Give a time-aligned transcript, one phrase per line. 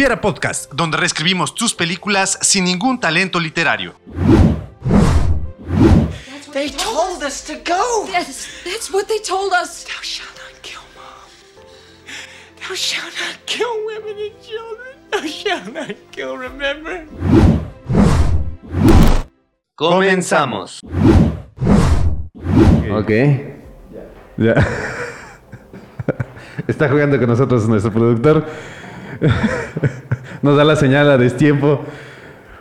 [0.00, 3.92] Hubiera Podcast, donde reescribimos tus películas sin ningún talento literario.
[6.54, 8.08] They told us to go.
[8.10, 9.84] Yes, that's what they told us.
[9.84, 11.28] Thou shalt not kill, Mom.
[12.66, 14.96] Thou shalt not kill women and children.
[15.10, 17.04] Thou shalt not kill, remember?
[19.74, 20.80] Comenzamos.
[22.90, 23.10] Ok.
[24.38, 24.54] Ya.
[26.66, 28.46] Está jugando con nosotros nuestro productor.
[30.42, 31.84] Nos da la señal a destiempo.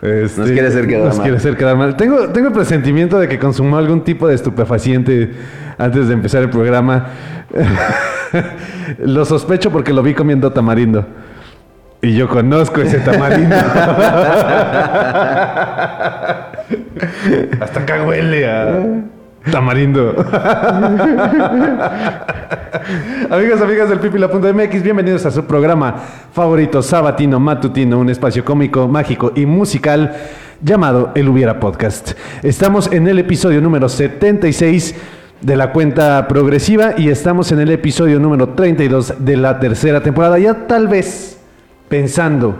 [0.01, 1.23] Este, Nos quiere hacer quedar nos mal.
[1.23, 1.97] quiere hacer quedar mal.
[1.97, 5.31] Tengo, tengo el presentimiento de que consumó algún tipo de estupefaciente
[5.77, 7.07] antes de empezar el programa.
[8.99, 11.05] lo sospecho porque lo vi comiendo tamarindo.
[12.01, 13.55] Y yo conozco ese tamarindo.
[17.59, 18.79] Hasta acá huele a
[19.51, 20.15] tamarindo.
[23.29, 25.95] Amigos, amigas del pipila.mx, bienvenidos a su programa
[26.33, 30.15] favorito sabatino matutino, un espacio cómico, mágico y musical
[30.61, 32.13] llamado El Hubiera Podcast.
[32.43, 34.95] Estamos en el episodio número 76
[35.41, 40.37] de la cuenta progresiva y estamos en el episodio número 32 de la tercera temporada.
[40.37, 41.39] Ya tal vez
[41.87, 42.57] pensando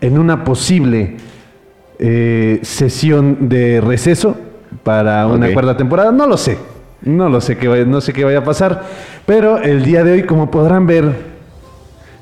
[0.00, 1.16] en una posible
[1.98, 4.51] eh, sesión de receso
[4.82, 5.52] para una Ok.
[5.52, 6.58] cuarta temporada, no lo sé.
[7.02, 8.82] No lo sé qué vaya, no sé qué vaya a pasar,
[9.26, 11.32] pero el día de hoy como podrán ver,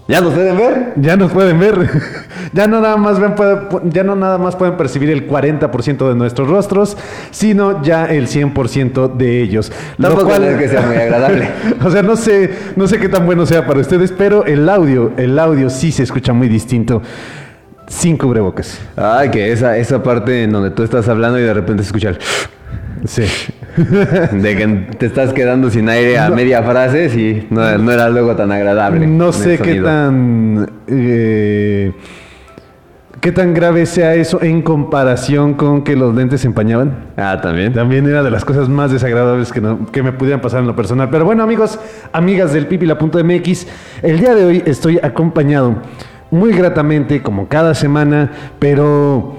[0.09, 0.93] ¿Ya nos pueden ver?
[0.97, 1.89] ya nos pueden ver.
[2.53, 3.35] ya no nada más ven,
[3.91, 6.97] ya no nada más pueden percibir el 40% de nuestros rostros,
[7.31, 9.71] sino ya el 100% de ellos.
[10.01, 11.49] Tampoco es que sea muy agradable.
[11.85, 15.13] o sea, no sé, no sé qué tan bueno sea para ustedes, pero el audio,
[15.17, 17.03] el audio sí se escucha muy distinto
[17.87, 18.81] sin cubrebocas.
[18.97, 22.09] Ay, que esa, esa parte en donde tú estás hablando y de repente se escucha
[22.09, 22.19] el...
[23.05, 23.23] Sí.
[23.77, 24.67] De que
[24.99, 29.07] te estás quedando sin aire a media frase, sí, no, no era luego tan agradable.
[29.07, 31.93] No sé qué tan eh,
[33.21, 37.07] qué tan grave sea eso en comparación con que los lentes se empañaban.
[37.17, 37.73] Ah, también.
[37.73, 40.75] También era de las cosas más desagradables que, no- que me pudieran pasar en lo
[40.75, 41.09] personal.
[41.11, 41.79] Pero bueno, amigos,
[42.13, 43.67] amigas del pipila.mx,
[44.03, 45.77] el día de hoy estoy acompañado
[46.31, 49.37] muy gratamente, como cada semana, pero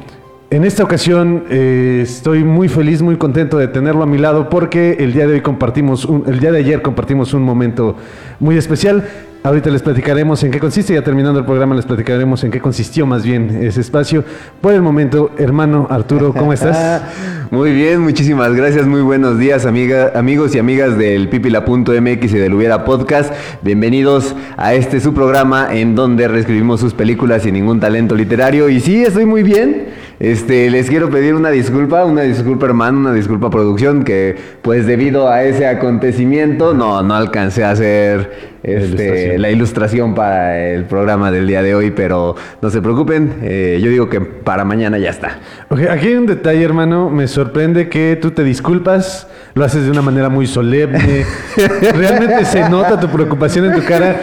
[0.51, 4.97] en esta ocasión eh, estoy muy feliz, muy contento de tenerlo a mi lado porque
[5.00, 7.95] el día de hoy compartimos, un- el día de ayer compartimos un momento
[8.39, 9.07] muy especial.
[9.44, 13.06] Ahorita les platicaremos en qué consiste, ya terminando el programa les platicaremos en qué consistió
[13.07, 14.23] más bien ese espacio.
[14.59, 17.01] Por el momento, hermano Arturo, ¿cómo estás?
[17.50, 18.85] Muy bien, muchísimas gracias.
[18.85, 23.33] Muy buenos días, amiga, amigos y amigas del pipila.mx y del Hubiera Podcast.
[23.63, 28.69] Bienvenidos a este su programa en donde reescribimos sus películas sin ningún talento literario.
[28.69, 30.00] Y sí, estoy muy bien.
[30.21, 35.27] Este, les quiero pedir una disculpa, una disculpa hermano, una disculpa producción, que pues debido
[35.27, 39.41] a ese acontecimiento no, no alcancé a hacer este, ilustración.
[39.41, 43.89] la ilustración para el programa del día de hoy, pero no se preocupen, eh, yo
[43.89, 45.39] digo que para mañana ya está.
[45.69, 47.09] Ok, aquí hay un detalle, hermano.
[47.09, 51.25] Me sorprende que tú te disculpas, lo haces de una manera muy solemne.
[51.95, 54.21] Realmente se nota tu preocupación en tu cara.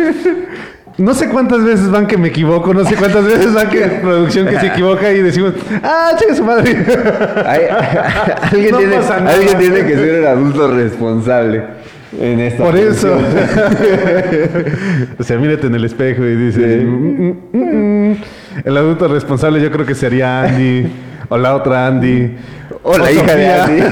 [0.98, 4.46] No sé cuántas veces van que me equivoco, no sé cuántas veces van que producción
[4.48, 6.76] que se equivoca y decimos, ah, chica su madre.
[7.46, 7.60] Hay-
[8.52, 11.62] alguien, No tiene, alguien que ser el adulto responsable
[12.20, 13.16] en esta Por eso.
[15.18, 16.84] o sea, mírate en el espejo y dices, Sí.
[16.84, 18.16] "Mm, mm, mm, mm".
[18.64, 20.90] el adulto responsable yo creo que sería Andy
[21.28, 22.34] o la otra Andy.
[22.82, 23.48] O la hija de.
[23.48, 23.82] Andy.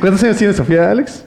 [0.00, 1.24] ¿Cuántos años tiene Sofía, Alex?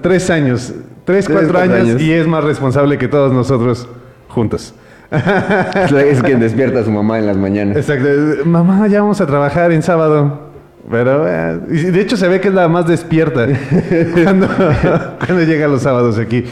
[0.00, 0.72] Tres años.
[1.04, 2.02] Tres, cuatro cuatro años, años.
[2.02, 3.88] y es más responsable que todos nosotros
[4.28, 4.74] juntos.
[5.10, 7.76] es quien despierta a su mamá en las mañanas.
[7.76, 8.08] Exacto.
[8.44, 10.52] Mamá, ya vamos a trabajar en sábado.
[10.90, 13.46] Pero, eh, de hecho se ve que es la más despierta
[14.24, 14.48] cuando,
[15.24, 16.44] cuando llega los sábados aquí.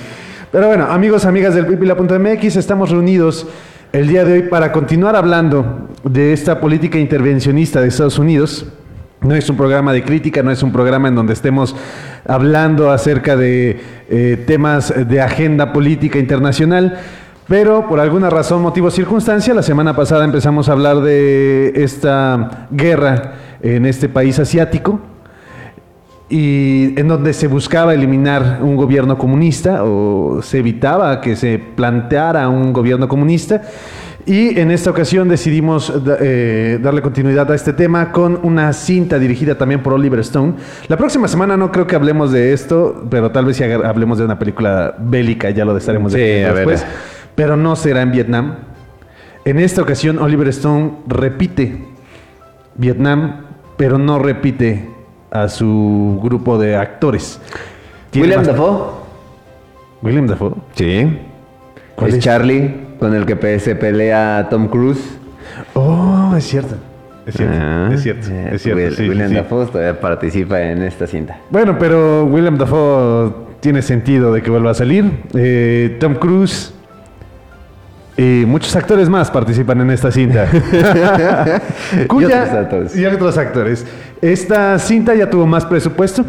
[0.53, 3.47] Pero bueno, amigos, amigas del pipila.mx, estamos reunidos
[3.93, 8.67] el día de hoy para continuar hablando de esta política intervencionista de Estados Unidos.
[9.21, 11.75] No es un programa de crítica, no es un programa en donde estemos
[12.27, 16.99] hablando acerca de eh, temas de agenda política internacional,
[17.49, 23.35] pero por alguna razón, motivo, circunstancia, la semana pasada empezamos a hablar de esta guerra
[23.61, 25.01] en este país asiático
[26.29, 32.49] y en donde se buscaba eliminar un gobierno comunista o se evitaba que se planteara
[32.49, 33.63] un gobierno comunista.
[34.27, 39.57] Y en esta ocasión decidimos eh, darle continuidad a este tema con una cinta dirigida
[39.57, 40.55] también por Oliver Stone.
[40.89, 44.25] La próxima semana no creo que hablemos de esto, pero tal vez si hablemos de
[44.25, 46.85] una película bélica, ya lo estaremos Sí, después.
[47.35, 48.57] Pero no será en Vietnam.
[49.45, 51.83] En esta ocasión Oliver Stone repite
[52.75, 53.47] Vietnam,
[53.77, 54.91] pero no repite
[55.31, 57.41] a su grupo de actores.
[58.15, 59.01] William Dafoe.
[60.03, 60.55] William Dafoe.
[60.75, 61.19] Sí.
[61.95, 62.25] ¿Cuál es, es?
[62.25, 65.03] Charlie, con el que se pelea Tom Cruise.
[65.75, 66.77] Oh, es cierto.
[67.27, 68.81] Es cierto, Ah, es cierto, eh, es cierto.
[68.83, 69.35] Will- sí, sí, William sí.
[69.35, 71.37] Dafoe todavía participa en esta cinta.
[71.51, 75.11] Bueno, pero William Dafoe tiene sentido de que vuelva a salir.
[75.35, 76.73] Eh, Tom Cruise
[78.17, 80.47] y muchos actores más participan en esta cinta.
[82.09, 82.97] Cuya- Y otros actores.
[82.97, 83.87] y otros actores.
[84.23, 86.25] Esta cinta ya tuvo más presupuesto.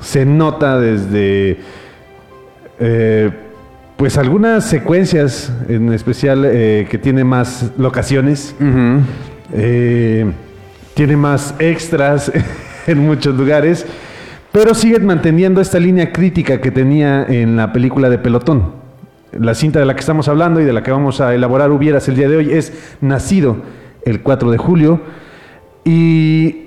[0.00, 1.58] Se nota desde
[2.78, 3.30] eh,
[3.96, 8.54] pues algunas secuencias, en especial eh, que tiene más locaciones.
[9.54, 10.30] Eh,
[10.94, 12.30] tiene más extras
[12.86, 13.86] en muchos lugares,
[14.52, 18.74] pero siguen manteniendo esta línea crítica que tenía en la película de Pelotón.
[19.32, 22.08] La cinta de la que estamos hablando y de la que vamos a elaborar hubieras
[22.08, 23.56] el día de hoy es Nacido
[24.04, 25.00] el 4 de julio
[25.84, 26.65] y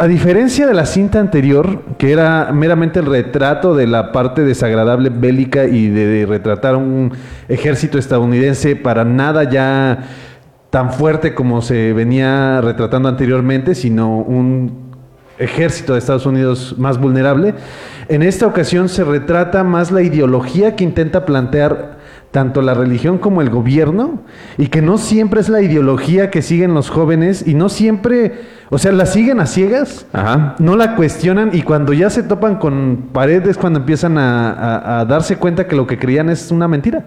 [0.00, 5.10] a diferencia de la cinta anterior, que era meramente el retrato de la parte desagradable
[5.10, 7.12] bélica y de, retratar un
[7.48, 10.04] ejército estadounidense para nada ya
[10.70, 14.88] tan fuerte como se venía retratando anteriormente, sino un
[15.36, 17.54] ejército de Estados Unidos más vulnerable.
[18.08, 21.98] En esta ocasión se retrata más la ideología que intenta plantear
[22.30, 24.20] tanto la religión como el gobierno
[24.58, 28.32] y que no siempre es la ideología que siguen los jóvenes y no siempre,
[28.70, 30.54] o sea, la siguen a ciegas, Ajá.
[30.58, 35.04] no la cuestionan y cuando ya se topan con paredes cuando empiezan a, a- a
[35.04, 37.04] darse cuenta que lo que creían es una mentira.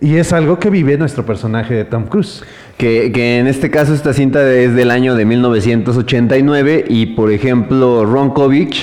[0.00, 2.44] Y es algo que vive nuestro personaje de Tom Cruise.
[2.76, 8.04] Que, que en este caso esta cinta es del año de 1989 y por ejemplo
[8.04, 8.76] Ron Kovic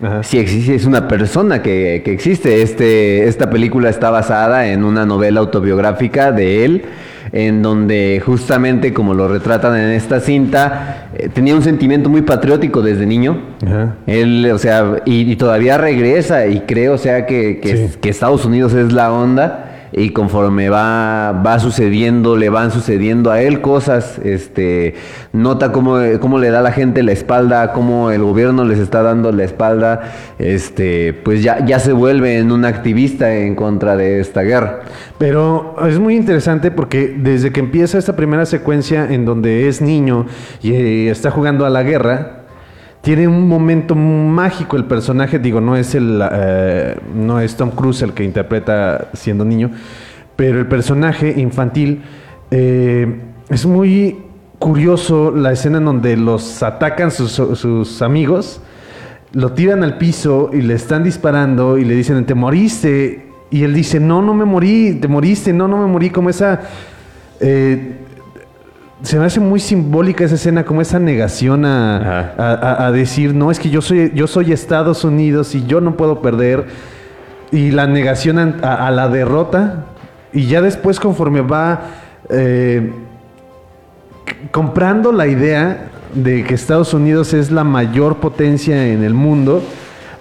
[0.00, 0.22] Ajá.
[0.22, 2.62] sí existe, es una persona que, que existe.
[2.62, 6.82] Este, esta película está basada en una novela autobiográfica de él
[7.32, 12.82] en donde justamente como lo retratan en esta cinta, eh, tenía un sentimiento muy patriótico
[12.82, 13.40] desde niño.
[13.66, 13.94] Ajá.
[14.06, 17.98] Él, o sea, y, y todavía regresa y cree, o sea, que, que, Sí.
[18.00, 23.42] que Estados Unidos es la onda y conforme va, va sucediendo, le van sucediendo a
[23.42, 24.94] él cosas, este,
[25.32, 29.32] nota cómo, cómo le da la gente la espalda, cómo el gobierno les está dando
[29.32, 34.42] la espalda, este, pues ya, ya se vuelve en un activista en contra de esta
[34.42, 34.80] guerra.
[35.18, 40.26] Pero es muy interesante porque desde que empieza esta primera secuencia en donde es niño
[40.62, 42.39] y eh, está jugando a la guerra,
[43.02, 48.02] tiene un momento mágico el personaje, digo, no es el eh, no es Tom Cruise
[48.02, 49.70] el que interpreta siendo niño,
[50.36, 52.02] pero el personaje infantil
[52.50, 54.18] eh, es muy
[54.58, 58.60] curioso la escena en donde los atacan sus, sus amigos,
[59.32, 63.26] lo tiran al piso y le están disparando y le dicen, te moriste.
[63.52, 66.60] Y él dice, no, no me morí, te moriste, no, no me morí, como esa...
[67.40, 67.96] eh,
[69.02, 73.34] se me hace muy simbólica esa escena, como esa negación a, a- a- a decir,
[73.34, 76.66] no, es que yo soy, yo soy Estados Unidos y yo no puedo perder.
[77.52, 79.86] Y la negación a, la derrota.
[80.32, 81.80] Y ya después, conforme va
[82.28, 82.92] eh,
[84.50, 89.62] comprando la idea de que Estados Unidos es la mayor potencia en el mundo,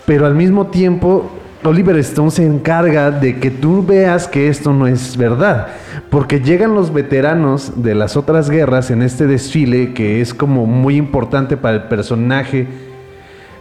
[0.06, 1.30] pero al mismo tiempo
[1.64, 5.68] Oliver Stone se encarga de que tú veas que esto no es verdad,
[6.10, 10.96] porque llegan los veteranos de las otras guerras en este desfile que es como muy
[10.96, 12.89] importante para el personaje.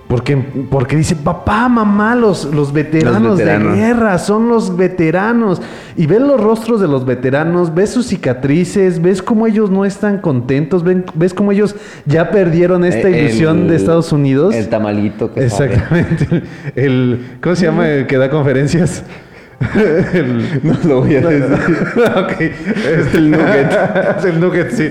[0.09, 0.37] Porque,
[0.71, 3.73] porque dice, papá, mamá, los, los veteranos, veteranos.
[3.77, 5.61] de guerra son los veteranos.
[5.99, 10.19] Y ves los rostros de los veteranos, ves sus cicatrices, ves cómo ellos no están
[10.19, 14.55] contentos, ven- ves cómo ellos ya perdieron esta ilusión el- de Estados Unidos.
[14.55, 15.75] El tamalito que sabe.
[15.75, 16.43] Exactamente.
[16.75, 19.05] El, ¿Cómo se llama el que da conferencias?
[19.61, 21.57] El- No lo voy a decir.
[22.17, 22.41] ok.
[22.41, 23.73] Es el nugget.
[24.19, 24.91] es el nugget, sí.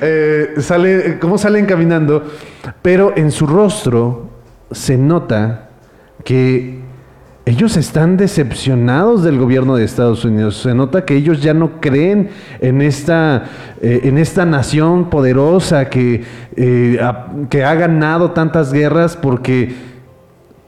[0.00, 2.24] Eh, sale, ¿Cómo salen caminando?
[2.82, 4.30] Pero en su rostro
[4.70, 5.68] se nota
[6.24, 6.80] que
[7.46, 10.58] ellos están decepcionados del gobierno de Estados Unidos.
[10.58, 12.28] Se nota que ellos ya no creen
[12.60, 13.44] en esta,
[13.80, 16.22] eh, en esta nación poderosa que,
[16.54, 17.00] eh,
[17.48, 19.89] que ha ganado tantas guerras porque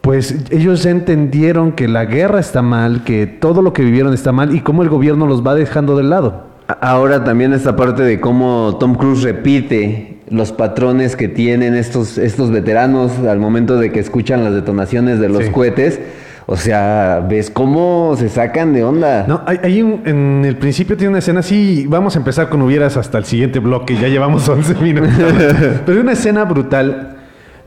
[0.02, 4.32] pues ellos ya entendieron que la guerra está mal, que todo lo que vivieron está
[4.32, 6.44] mal y cómo el gobierno los va dejando de lado.
[6.80, 12.50] Ahora también esta parte de cómo Tom Cruise repite los patrones que tienen estos, estos
[12.50, 15.50] veteranos al momento de que escuchan las detonaciones de los Sí.
[15.50, 16.00] cohetes.
[16.46, 19.24] O sea, ves cómo se sacan de onda.
[19.28, 22.60] No, hay, hay un- en el principio tiene una escena así, vamos a empezar con
[22.62, 25.12] hubieras hasta el siguiente bloque, ya llevamos 11 minutos.
[25.86, 27.18] Pero hay una escena brutal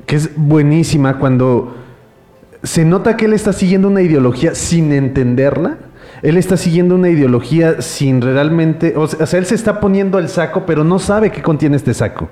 [0.05, 1.75] que es buenísima cuando
[2.65, 5.77] se nota que él está siguiendo una ideología sin entenderla.
[6.21, 10.65] Él está siguiendo una ideología sin realmente, o sea, él se está poniendo el saco,
[10.65, 12.29] pero no sabe qué contiene este saco.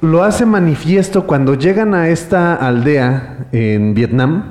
[0.00, 4.44] Lo hace manifiesto cuando llegan a esta aldea en Vietnam.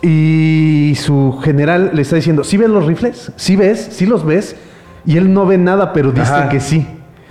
[0.00, 3.32] Y su general le está diciendo, ¿sí ves los rifles?
[3.36, 3.88] ¿Sí ves?
[3.92, 4.56] ¿Sí los ves?
[5.04, 6.48] Y él no ve nada, pero dice Ajá.
[6.48, 6.86] que sí.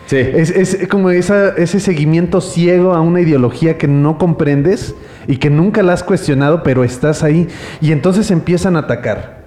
[0.06, 0.18] Sí.
[0.18, 4.94] Es, es como esa, ese seguimiento ciego a una ideología que no comprendes
[5.28, 7.48] y que nunca la has cuestionado, pero estás ahí.
[7.82, 9.42] Y entonces empiezan a atacar.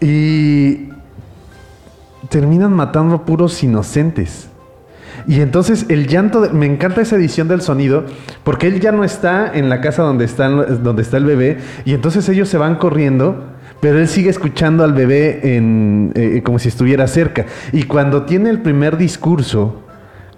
[0.00, 0.88] Y
[2.28, 4.48] terminan matando a puros inocentes.
[5.26, 8.04] Y entonces el llanto, de- me encanta esa edición del sonido,
[8.44, 11.92] porque él ya no está en la casa donde está, donde está el bebé, y
[11.92, 13.44] entonces ellos se van corriendo,
[13.80, 17.46] pero él sigue escuchando al bebé en, eh, como si estuviera cerca.
[17.72, 19.82] Y cuando tiene el primer discurso,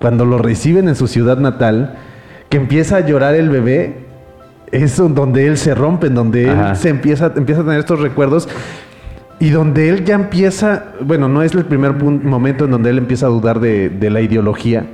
[0.00, 1.97] cuando lo reciben en su ciudad natal,
[2.52, 3.94] que empieza a llorar el bebé,
[4.71, 6.71] es donde él se rompe, en donde Ajá.
[6.73, 8.47] él se empieza, empieza a tener estos recuerdos
[9.40, 13.25] y donde él ya empieza, bueno, no es el primer momento en donde él empieza
[13.25, 14.85] a dudar de, de la ideología,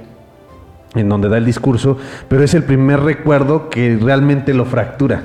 [0.95, 1.99] en donde da el discurso,
[2.29, 5.23] pero es el primer recuerdo que realmente lo fractura.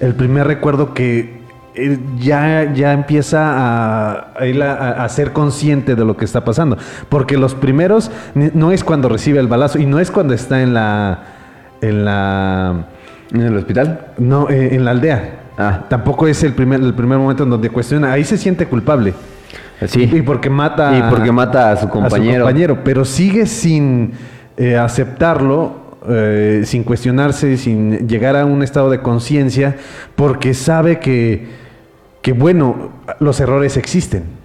[0.00, 1.40] El primer recuerdo que
[2.18, 6.76] ya, ya empieza a, a él a- a ser consciente de lo que está pasando.
[7.08, 10.74] Porque los primeros no es cuando recibe el balazo y no es cuando está en
[10.74, 11.36] la...
[11.80, 12.86] En la
[13.32, 14.12] ¿En el hospital?
[14.18, 15.40] no, eh, en la aldea.
[15.56, 15.84] Ah.
[15.88, 18.12] Tampoco es el primer, el primer momento en donde cuestiona.
[18.12, 19.14] Ahí se siente culpable.
[19.86, 20.02] Sí.
[20.12, 22.44] Y porque mata Y porque mata a su compañero.
[22.44, 24.12] compañero, pero sigue sin
[24.56, 29.76] eh, aceptarlo, eh, sin cuestionarse, sin llegar a un estado de conciencia,
[30.16, 31.48] porque sabe que,
[32.20, 34.39] que, bueno, los errores existen.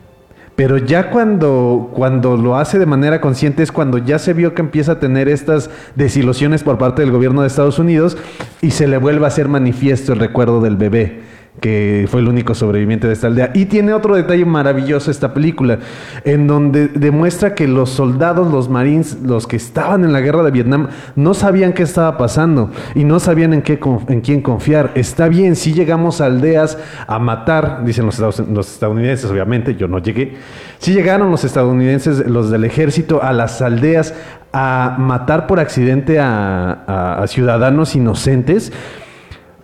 [0.56, 4.62] Pero ya cuando, cuando lo hace de manera consciente es cuando ya se vio que
[4.62, 8.18] empieza a tener estas desilusiones por parte del gobierno de Estados Unidos
[8.62, 12.54] y se le vuelve a hacer manifiesto el recuerdo del bebé que fue el único
[12.54, 13.52] sobreviviente de esta aldea.
[13.54, 15.80] Y tiene otro detalle maravilloso esta película,
[16.24, 20.52] en donde demuestra que los soldados, los marines, los que estaban en la guerra de
[20.52, 24.92] Vietnam, no sabían qué estaba pasando y no sabían en, qué, en quién confiar.
[24.96, 30.00] Está bien, si llegamos a aldeas a matar, dicen los, los estadounidenses, obviamente, yo no
[30.00, 30.36] llegué.
[30.80, 34.14] Si llegaron los estadounidenses, los del ejército, a las aldeas
[34.52, 38.72] a matar por accidente a ciudadanos inocentes.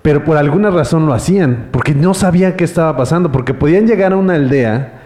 [0.01, 4.13] Pero por alguna razón lo hacían, porque no sabían qué estaba pasando, porque podían llegar
[4.13, 4.98] a una aldea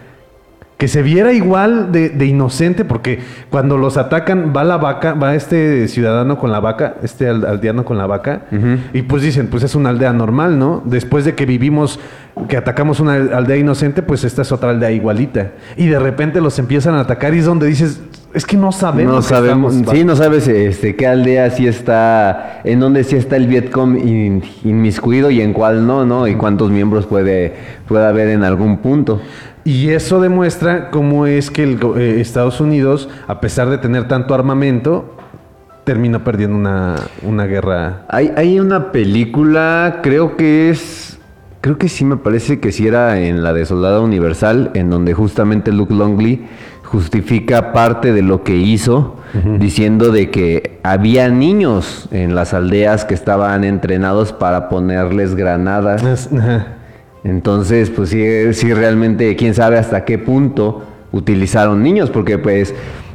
[0.78, 5.34] que se viera igual de, de inocente, porque cuando los atacan va la vaca, va
[5.34, 8.42] este ciudadano con la vaca, este al- aldeano con la vaca,
[8.92, 10.82] y pues dicen, pues es una aldea normal, ¿no?
[10.84, 11.98] Después de que vivimos,
[12.48, 15.52] que atacamos una aldea inocente, pues esta es otra aldea igualita.
[15.78, 18.02] Y de repente los empiezan a atacar y es donde dices,
[18.34, 19.14] es que no sabemos.
[19.14, 23.36] No sabemos, estamos- sí, no sabes este, qué aldea sí está, en dónde sí está
[23.36, 26.28] el Vietcong in- inmiscuido y en cuál no, ¿no?
[26.28, 27.54] Y cuántos miembros puede,
[27.88, 29.20] puede haber en algún punto.
[29.64, 34.34] Y eso demuestra cómo es que el eh, Estados Unidos, a pesar de tener tanto
[34.34, 35.16] armamento,
[35.84, 38.02] terminó perdiendo una, una guerra.
[38.08, 41.15] Hay, hay una película, creo que es,
[41.60, 45.14] creo que sí me parece que sí era en la de Soldado Universal, en donde
[45.14, 46.46] justamente Luke Longley
[46.84, 49.16] justifica parte de lo que hizo,
[49.58, 56.30] diciendo de que había niños en las aldeas que estaban entrenados para ponerles granadas.
[57.24, 62.72] Entonces, pues sí, sí realmente, quién sabe hasta qué punto utilizaron niños, porque pues,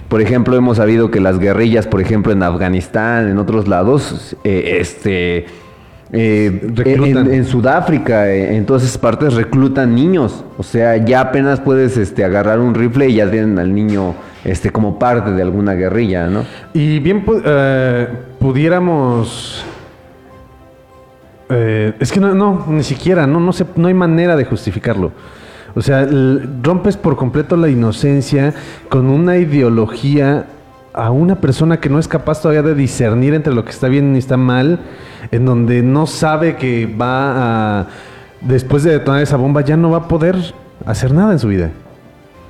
[0.09, 4.79] por ejemplo, hemos sabido que las guerrillas, por ejemplo, en Afganistán, en otros lados, eh,
[4.81, 5.45] este,
[6.13, 11.61] eh, en, en Sudáfrica, eh, en todas esas partes reclutan niños, o sea, ya apenas
[11.61, 14.13] puedes, este, agarrar un rifle y ya tienen al niño,
[14.43, 16.43] este, como parte de alguna guerrilla, ¿no?
[16.73, 18.07] Y bien eh,
[18.39, 19.63] pudiéramos...
[21.49, 25.11] eh, es que no, no, ni siquiera, no, no, se, no hay manera de justificarlo.
[25.73, 26.05] O sea,
[26.61, 28.53] rompes por completo la inocencia
[28.89, 30.45] con una ideología
[30.93, 34.15] a una persona que no es capaz todavía de discernir entre lo que está bien
[34.15, 34.79] y está mal,
[35.31, 37.87] en donde no sabe que va a,
[38.41, 40.35] después de detonar esa bomba, ya no va a poder
[40.85, 41.69] hacer nada en su vida.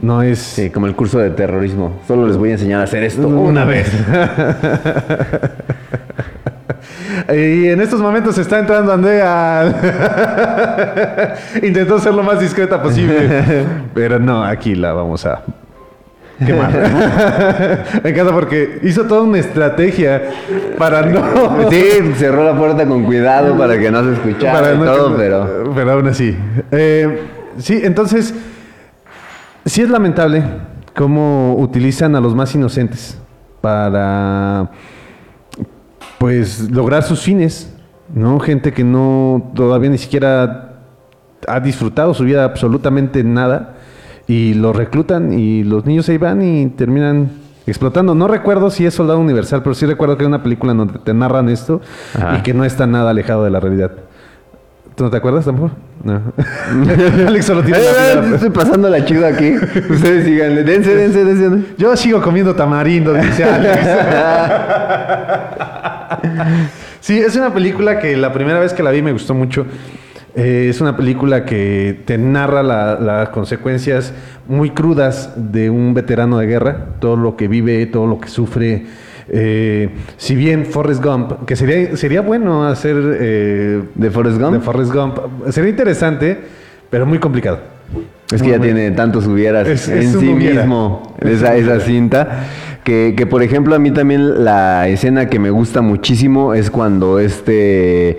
[0.02, 0.40] No es...
[0.40, 2.00] Sí, como el curso de terrorismo.
[2.08, 3.92] Solo les voy a enseñar a hacer esto una vez.
[7.30, 9.74] Y en estos momentos está entrando Andrea.
[11.62, 13.66] Intentó ser lo más discreta posible.
[13.94, 15.42] Pero no, aquí la vamos a
[16.46, 16.72] quemar.
[18.04, 20.24] Me encanta porque hizo toda una estrategia
[20.78, 21.70] para no.
[21.70, 21.84] Sí,
[22.18, 25.72] cerró la puerta con cuidado para que no se escuchara para y no- todo, pero...
[25.76, 26.36] Pero aún así.
[26.72, 27.22] Eh,
[27.58, 28.34] sí, entonces.
[29.64, 30.44] Sí es lamentable
[30.96, 33.18] cómo utilizan a los más inocentes
[33.62, 34.72] para
[36.18, 37.72] pues lograr sus fines,
[38.14, 38.40] ¿no?
[38.40, 40.74] Gente que no todavía ni siquiera
[41.48, 43.76] ha disfrutado su vida absolutamente nada
[44.32, 47.32] y los reclutan y los niños ahí van y terminan
[47.68, 48.16] explotando.
[48.16, 51.14] No recuerdo si es Soldado Universal, pero sí recuerdo que hay una película donde te
[51.14, 51.82] narran esto
[52.16, 52.38] Ajá.
[52.38, 53.92] y que no está nada alejado de la realidad.
[54.96, 55.72] ¿Tú no te acuerdas tampoco?
[56.06, 56.22] No.
[57.28, 57.80] Alex solo tiene
[58.34, 59.54] estoy pasando la chica aquí.
[59.90, 60.56] Ustedes sigan.
[60.66, 61.66] Dense, dense, dense.
[61.78, 63.80] Yo sigo comiendo tamarindo, dice Alex.
[67.02, 69.66] sí, es una película que la primera vez que la vi me gustó mucho.
[70.36, 74.14] Eh, es una película que te narra la- las consecuencias
[74.48, 78.86] muy crudas de un veterano de guerra, todo lo que vive, todo lo que sufre.
[79.30, 84.54] Eh, si bien Forrest Gump, que sería, sería bueno hacer eh, ¿De Forrest Gump?
[84.54, 85.18] de Forrest Gump,
[85.50, 86.40] sería interesante,
[86.90, 87.60] pero muy complicado.
[88.34, 90.62] Es que Muy ya tiene tantos hubieras Es- en es sí hubiera.
[90.62, 92.46] mismo Es esa, esa cinta.
[92.86, 97.20] Que, que, por ejemplo a mí también la escena que me gusta muchísimo es cuando
[97.20, 98.18] este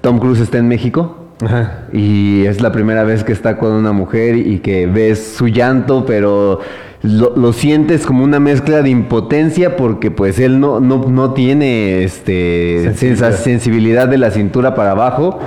[0.00, 1.17] Tom Cruise está en México.
[1.40, 1.84] Ajá.
[1.92, 6.04] Y es la primera vez que está con una mujer y que ves su llanto,
[6.04, 6.60] pero
[7.02, 12.02] lo, lo sientes como una mezcla de impotencia porque pues él no, no, no tiene
[12.02, 14.08] este, Sensibilidad.
[14.08, 15.38] de la cintura para abajo,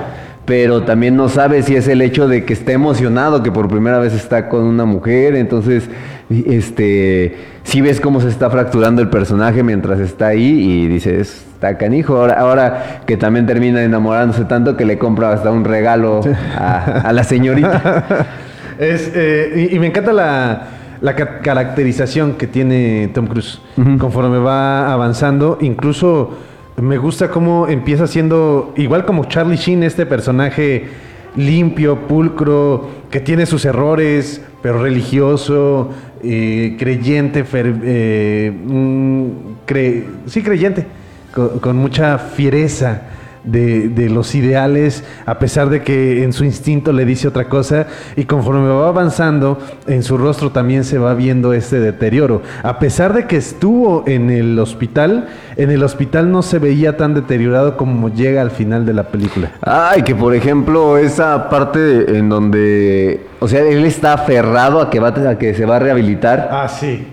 [0.46, 4.00] pero también no sabe si es el hecho de que está emocionado, que por primera
[4.00, 5.90] vez está con una mujer, entonces
[6.30, 11.78] este, sí ves cómo se está fracturando el personaje mientras está ahí y dices, está
[11.78, 16.22] canijo, ahora, ahora que también termina enamorándose tanto que le compra hasta un regalo
[16.58, 18.26] a, a la señorita.
[18.80, 20.68] Es, eh, y, y me encanta la,
[21.02, 23.62] la ca- caracterización que tiene Tom Cruise
[24.00, 25.60] conforme va avanzando.
[25.62, 26.32] Incluso
[26.78, 30.88] me gusta cómo empieza siendo, igual como Charlie Sheen, este personaje
[31.36, 35.92] limpio, pulcro, que tiene sus errores, pero religioso,
[36.24, 39.26] eh, creyente, fer- eh, mm,
[39.68, 40.88] cre- sí, creyente,
[41.34, 43.02] con, con mucha fiereza
[43.44, 47.88] de, de los ideales, a pesar de que en su instinto le dice otra cosa,
[48.16, 52.42] y conforme va avanzando, en su rostro también se va viendo este deterioro.
[52.64, 57.14] A pesar de que estuvo en el hospital, en el hospital no se veía tan
[57.14, 59.52] deteriorado como llega al final de la película.
[59.62, 65.00] Ay, que por ejemplo, esa parte en donde, o sea, él está aferrado a que
[65.00, 66.50] va a que se va a rehabilitar.
[66.52, 67.08] Ah, sí.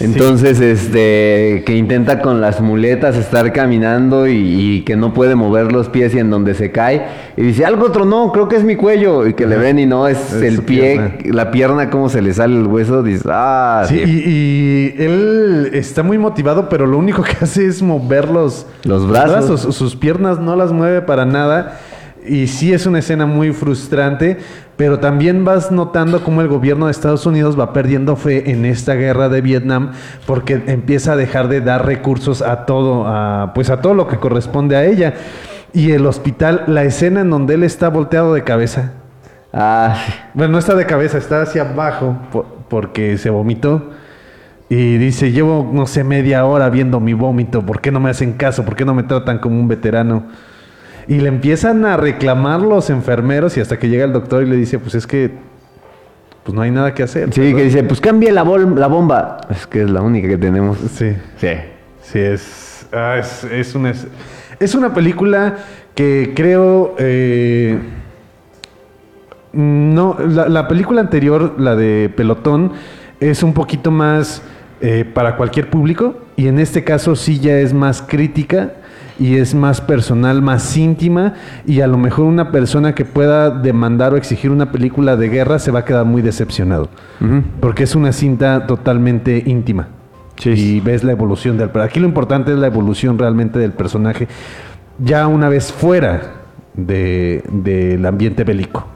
[0.00, 5.72] Entonces, este, que intenta con las muletas estar caminando y, y que no puede mover
[5.72, 7.06] los pies y en donde se cae.
[7.36, 9.26] Y dice, algo otro no, creo que es mi cuello.
[9.26, 11.34] Y que le ven y no, es, Es el pie, pierna.
[11.36, 13.02] la pierna, cómo se le sale el hueso.
[13.02, 14.08] Dice, ah, Sí, Dios".
[14.08, 19.06] y, y él está muy motivado, pero lo único que hace es mover los, Los
[19.06, 19.60] brazos.
[19.74, 21.78] Sus piernas no las mueve para nada.
[22.26, 24.36] Y sí es una escena muy frustrante,
[24.80, 28.94] pero también vas notando cómo el gobierno de Estados Unidos va perdiendo fe en esta
[28.94, 29.90] guerra de Vietnam
[30.24, 34.16] porque empieza a dejar de dar recursos a todo, a, pues a todo lo que
[34.16, 35.12] corresponde a ella.
[35.74, 38.92] Y el hospital, la escena en donde él está volteado de cabeza,
[39.52, 39.96] Ah,
[40.32, 43.90] bueno, no está de cabeza, está hacia abajo po- porque se vomitó.
[44.70, 47.66] Y dice, llevo, no sé, media hora viendo mi vómito.
[47.66, 48.64] ¿Por qué no me hacen caso?
[48.64, 50.22] ¿Por qué no me tratan como un veterano?
[51.08, 54.56] Y le empiezan a reclamar los enfermeros y hasta que llega el doctor y le
[54.56, 55.30] dice, pues es que
[56.44, 57.32] pues no hay nada que hacer.
[57.32, 57.56] Sí, ¿verdad?".
[57.58, 59.40] que dice, pues cambie la, bol- la bomba.
[59.50, 60.78] Es que es la única que tenemos.
[60.94, 61.12] Sí.
[61.36, 61.48] Sí.
[62.02, 63.92] Sí, es, ah, es, es una,
[64.58, 65.56] es una película
[65.94, 66.94] que creo...
[66.98, 67.78] eh,
[69.52, 72.72] no, la, la película anterior, la de Pelotón,
[73.18, 74.42] es un poquito más
[74.80, 78.74] eh, para cualquier público y en este caso sí ya es más crítica
[79.20, 81.34] y es más personal, más íntima
[81.66, 85.58] y a lo mejor una persona que pueda demandar o exigir una película de guerra
[85.60, 86.88] se va a quedar muy decepcionado
[87.60, 89.88] porque es una cinta totalmente íntima.
[90.38, 90.50] Sí.
[90.50, 94.26] Y ves la evolución del pero Aquí lo importante es la evolución realmente del personaje,
[94.98, 96.22] ya una vez fuera
[96.74, 98.86] de- del ambiente bélico.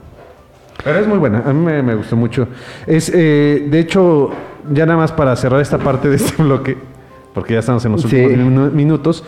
[0.83, 2.47] Pero es muy buena, a mí me, me gustó mucho.
[2.87, 4.31] Es, eh, de hecho,
[4.73, 6.77] ya nada más para cerrar esta parte de este bloque,
[7.33, 8.15] porque ya estamos en los Sí.
[8.15, 9.23] últimos minu- minutos,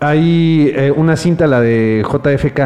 [0.00, 2.60] hay eh, una cinta, la de JFK,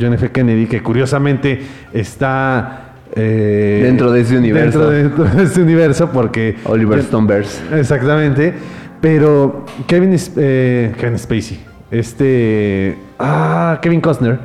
[0.00, 0.30] John F.
[0.32, 1.60] Kennedy, que curiosamente
[1.92, 2.94] está...
[3.14, 4.90] eh, Dentro de ese universo.
[4.90, 6.56] Dentro de, este universo, porque...
[6.64, 7.60] Oliver Stoneverse.
[7.78, 8.52] Exactamente.
[9.00, 12.96] Pero Kevin, eh, Kevin Spacey, este.
[13.18, 14.38] Ah, Kevin Costner,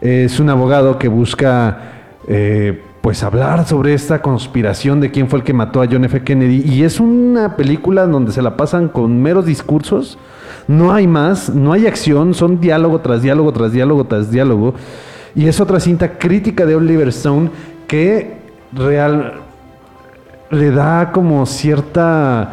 [0.00, 1.78] es un abogado que busca.
[2.28, 6.20] eh, pues hablar sobre esta conspiración de quién fue el que mató a John F.
[6.22, 6.62] Kennedy.
[6.64, 10.18] Y es una película donde se la pasan con meros discursos.
[10.68, 14.74] No hay más, no hay acción, son diálogo tras diálogo, tras diálogo, tras diálogo.
[15.34, 17.50] Y es otra cinta crítica de Oliver Stone
[17.86, 18.36] que
[18.72, 19.40] real,
[20.50, 22.52] le da como cierta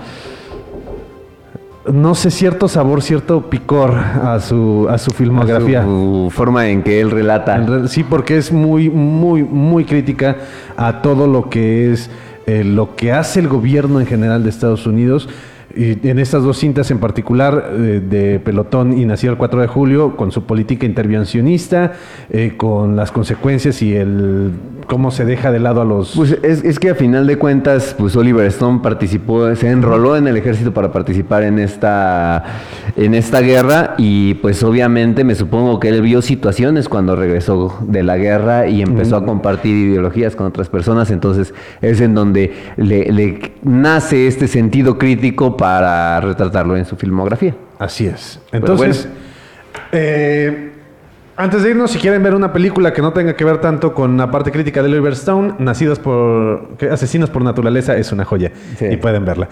[1.91, 5.83] no sé, cierto sabor, cierto picor a su, a su filmografía.
[5.83, 7.87] Su forma en que él relata.
[7.87, 10.37] Sí, porque es muy, muy, muy crítica
[10.77, 12.09] a todo lo que es
[12.47, 15.29] eh, lo que hace el gobierno en general de Estados Unidos.
[15.75, 19.67] Y en estas dos cintas en particular, eh, de Pelotón y Nacido el 4 de
[19.67, 21.93] julio, con su política intervencionista,
[22.29, 24.51] eh, con las consecuencias y el
[24.87, 26.13] cómo se deja de lado a los...
[26.15, 30.27] Pues es, es que a final de cuentas, pues Oliver Stone participó, se enroló en
[30.27, 32.43] el ejército para participar en esta,
[32.95, 38.03] en esta guerra y pues obviamente me supongo que él vio situaciones cuando regresó de
[38.03, 43.11] la guerra y empezó a compartir ideologías con otras personas, entonces es en donde le,
[43.11, 45.64] le nace este sentido crítico para
[46.21, 47.55] retratarlo en su filmografía.
[47.79, 48.39] Así es.
[48.51, 49.07] Entonces,
[49.91, 50.71] eh,
[51.37, 54.17] antes de irnos, si quieren ver una película que no tenga que ver tanto con
[54.17, 56.69] la parte crítica de Oliver Stone, Nacidos por...
[56.91, 58.85] Asesinos por Naturaleza es una joya Sí.
[58.91, 59.49] y pueden verla.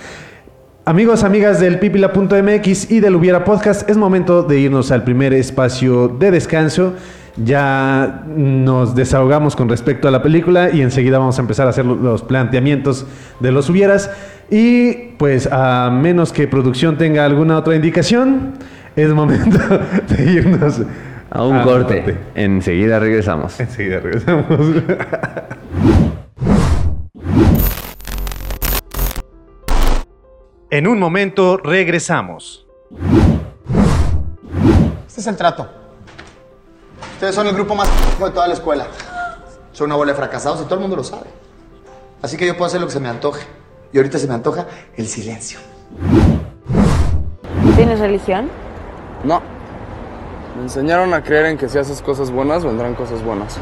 [0.86, 6.10] Amigos, amigas del pipila.mx y del Hubiera Podcast, es momento de irnos al primer espacio
[6.10, 6.94] de descanso.
[7.38, 11.86] Ya nos desahogamos con respecto a la película y enseguida vamos a empezar a hacer
[11.86, 13.06] lo- los planteamientos
[13.40, 14.12] de los hubieras.
[14.56, 18.54] Y pues a menos que producción tenga alguna otra indicación,
[18.96, 19.58] es momento
[20.10, 20.80] de irnos
[21.32, 22.20] A un corte.
[22.36, 23.60] Enseguida regresamos.
[23.60, 24.48] Enseguida regresamos.
[30.70, 32.68] En un momento regresamos.
[35.08, 35.68] Este es el trato.
[37.14, 37.90] Ustedes son el grupo más
[38.20, 38.86] de toda la escuela.
[39.72, 41.26] Son una bola de fracasados y todo el mundo lo sabe.
[42.22, 43.63] Así que yo puedo hacer lo que se me antoje.
[43.94, 44.66] Y ahorita se me antoja
[44.98, 45.60] el silencio.
[47.76, 48.50] ¿Tienes religión?
[49.24, 49.42] No.
[50.58, 53.58] Me enseñaron a creer en que si haces cosas buenas, vendrán cosas buenas.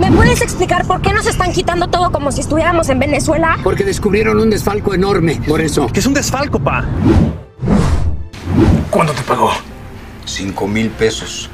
[0.00, 3.56] ¿Me puedes explicar por qué nos están quitando todo como si estuviéramos en Venezuela?
[3.62, 5.86] Porque descubrieron un desfalco enorme, por eso.
[5.86, 6.84] Que es un desfalco, pa.
[8.90, 9.50] ¿Cuánto te pagó?
[10.24, 11.48] Cinco mil pesos.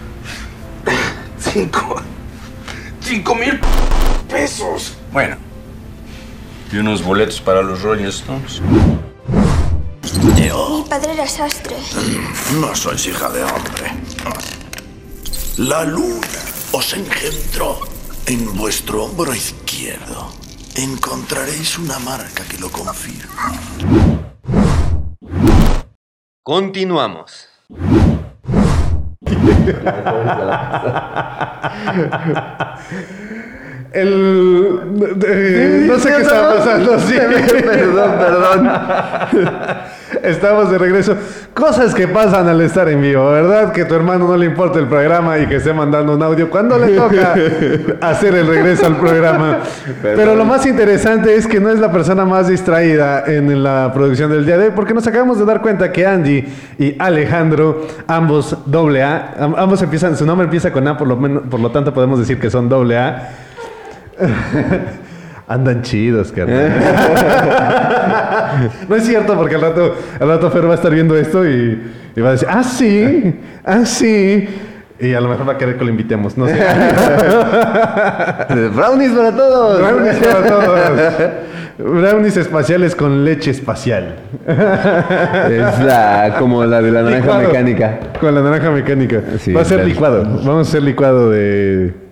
[1.39, 1.97] Cinco.
[3.01, 3.61] Cinco mil
[4.29, 4.97] pesos.
[5.13, 5.46] Bueno.
[6.77, 8.61] Y unos boletos para los Rolling Stones.
[8.61, 8.99] Mi
[10.91, 11.75] padre era sastre.
[12.61, 13.95] No sois hija de hombre.
[15.57, 16.21] La luna
[16.73, 17.79] os engendró
[18.27, 20.31] en vuestro hombro izquierdo.
[20.75, 23.55] Encontraréis una marca que lo confirma.
[26.43, 27.49] Continuamos.
[33.93, 34.81] El.
[35.27, 37.15] eh, no sé qué está pasando, sí.
[37.65, 38.71] Perdón, perdón.
[40.23, 41.15] Estamos de regreso.
[41.55, 43.73] Cosas que pasan al estar en vivo, ¿verdad?
[43.73, 46.79] Que tu hermano no le importa el programa y que esté mandando un audio cuando
[46.79, 47.35] le toca
[48.01, 49.59] hacer el regreso al programa.
[50.03, 54.31] Pero lo más interesante es que no es la persona más distraída en la producción
[54.31, 56.47] del día de hoy, porque nos acabamos de dar cuenta que Angie
[56.79, 61.17] y Alejandro, ambos doble A, am- ambos empiezan, su nombre empieza con A, por lo,
[61.17, 63.31] menos, por lo tanto podemos decir que son doble A.
[65.49, 66.73] Andan chidos, carnal.
[68.89, 71.81] no es cierto, porque al rato, al rato Fer va a estar viendo esto y,
[72.17, 74.49] y va a decir, ah, sí, ah, sí.
[74.99, 76.55] Y a lo mejor va a querer que lo invitemos, no sé.
[78.75, 79.79] Brownies para todos.
[79.79, 81.01] Brownies para todos.
[81.79, 84.17] Brownies espaciales con leche espacial.
[84.47, 87.43] Es la, como la de la naranja Licuado.
[87.49, 87.99] mecánica.
[88.19, 89.21] Con la naranja mecánica.
[89.39, 89.89] Sí, va a ser claro.
[89.91, 90.23] licuado.
[90.25, 92.06] Vamos a hacer licuado de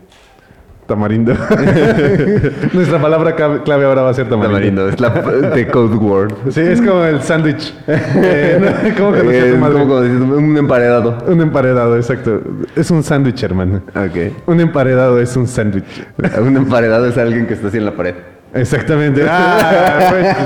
[0.86, 1.34] tamarindo.
[2.72, 4.86] Nuestra palabra clave ahora va a ser tamarindo.
[4.86, 5.10] Tamarindo, es la
[5.54, 6.34] de Code Word.
[6.50, 7.74] Sí, es como el sándwich.
[8.16, 8.94] Eh.
[8.96, 11.18] ¿Cómo que como dices, un emparedado.
[11.26, 12.40] Un emparedado, exacto.
[12.76, 13.82] Es un sándwich, hermano.
[13.88, 14.32] Ok.
[14.46, 16.06] Un emparedado es un sándwich.
[16.40, 18.14] Un emparedado es alguien que está así en la pared.
[18.54, 19.24] Exactamente.
[19.36, 20.36] Ah, pues.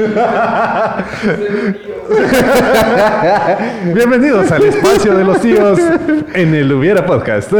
[3.94, 5.78] Bienvenidos al espacio de los tíos
[6.34, 7.52] en el Hubiera Podcast.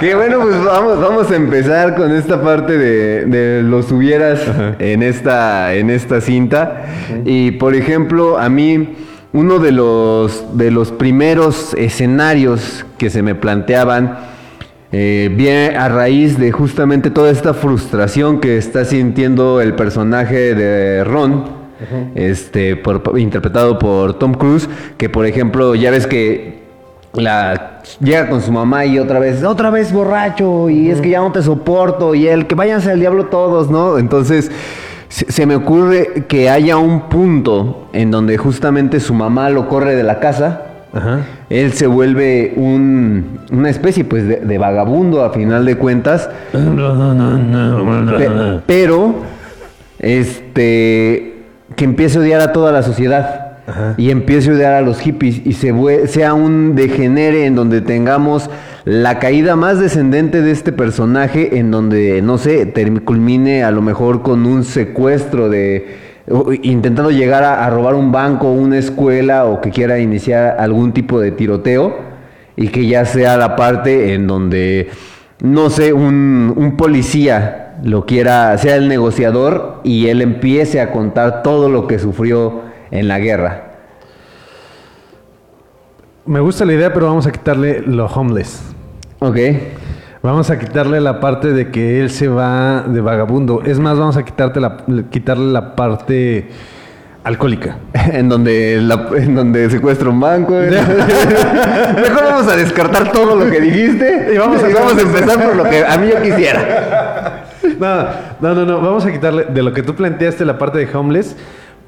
[0.00, 4.40] Que bueno, pues vamos, vamos a empezar con esta parte de, de los hubieras
[4.80, 6.86] en esta, en esta cinta.
[7.24, 8.96] Y por ejemplo, a mí,
[9.32, 14.18] uno de los, de los primeros escenarios que se me planteaban,
[14.92, 21.04] eh, viene a raíz de justamente toda esta frustración que está sintiendo el personaje de
[21.04, 21.60] Ron.
[22.14, 26.60] Este, por- interpretado por Tom Cruise, que por ejemplo, ya ves que
[27.14, 31.20] la llega con su mamá y otra vez, otra vez borracho, y es que ya
[31.20, 33.96] no te soporto, y él, que váyanse al diablo todos, ¿no?
[33.96, 34.50] Entonces,
[35.08, 39.96] se, se me ocurre que haya un punto en donde justamente su mamá lo corre
[39.96, 40.64] de la casa.
[41.50, 46.28] Él se vuelve un, una especie pues de, de vagabundo a final de cuentas.
[48.18, 48.28] Pe-
[48.66, 49.14] pero
[49.98, 51.34] este
[51.76, 53.46] que empiece a odiar a toda la sociedad.
[53.98, 55.46] Y empiece a odiar a los hippies.
[55.46, 55.72] Y se
[56.08, 58.50] sea un degenere en donde tengamos
[58.84, 62.72] la caída más descendente de este personaje en donde no sé
[63.04, 66.09] culmine a lo mejor con un secuestro de
[66.62, 71.20] intentando llegar a, a robar un banco, una escuela o que quiera iniciar algún tipo
[71.20, 71.98] de tiroteo
[72.56, 74.90] y que ya sea la parte en donde,
[75.42, 81.42] no sé, un, un policía lo quiera, sea el negociador y él empiece a contar
[81.42, 83.70] todo lo que sufrió en la guerra.
[86.26, 88.62] Me gusta la idea, pero vamos a quitarle lo homeless.
[89.20, 89.36] Ok.
[90.22, 93.62] Vamos a quitarle la parte de que él se va de vagabundo.
[93.64, 94.76] Es más, vamos a quitarte la,
[95.10, 96.50] quitarle la parte
[97.24, 97.78] alcohólica.
[98.12, 100.52] en donde la- en donde secuestra un banco.
[100.60, 105.56] Mejor vamos a descartar todo lo que dijiste Y vamos a- vamos a empezar por
[105.56, 107.46] lo que a mí yo quisiera.
[107.78, 108.04] No,
[108.40, 108.80] no, no, no.
[108.82, 111.34] Vamos a quitarle de lo que tú planteaste la parte de homeless,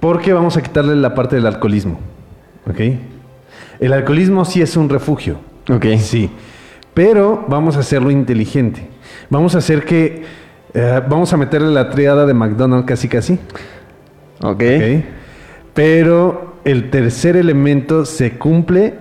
[0.01, 1.99] porque vamos a quitarle la parte del alcoholismo.
[2.69, 2.81] ¿Ok?
[3.79, 5.37] El alcoholismo sí es un refugio.
[5.71, 5.85] Ok.
[5.99, 6.31] Sí.
[6.95, 8.89] Pero vamos a hacerlo inteligente.
[9.31, 10.23] Vamos a hacer que.
[10.75, 13.39] eh, vamos a meterle la triada de McDonald's casi casi.
[14.43, 14.63] Ok.
[14.63, 15.05] ¿ok?
[15.75, 18.95] Pero el tercer elemento se cumple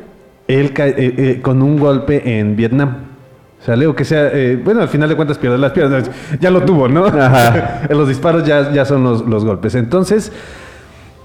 [0.73, 3.07] ca- eh, eh, con un golpe en Vietnam.
[3.65, 3.85] ¿Sale?
[3.85, 6.09] O que sea, eh, bueno, al final de cuentas pierde las piernas.
[6.39, 7.05] Ya lo tuvo, ¿no?
[7.05, 7.81] Ajá.
[7.91, 9.75] los disparos ya, ya son los, los golpes.
[9.75, 10.31] Entonces,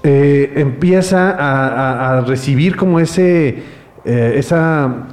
[0.03, 3.63] eh, empieza a, a- a recibir como ese,
[4.05, 5.07] eh, esa,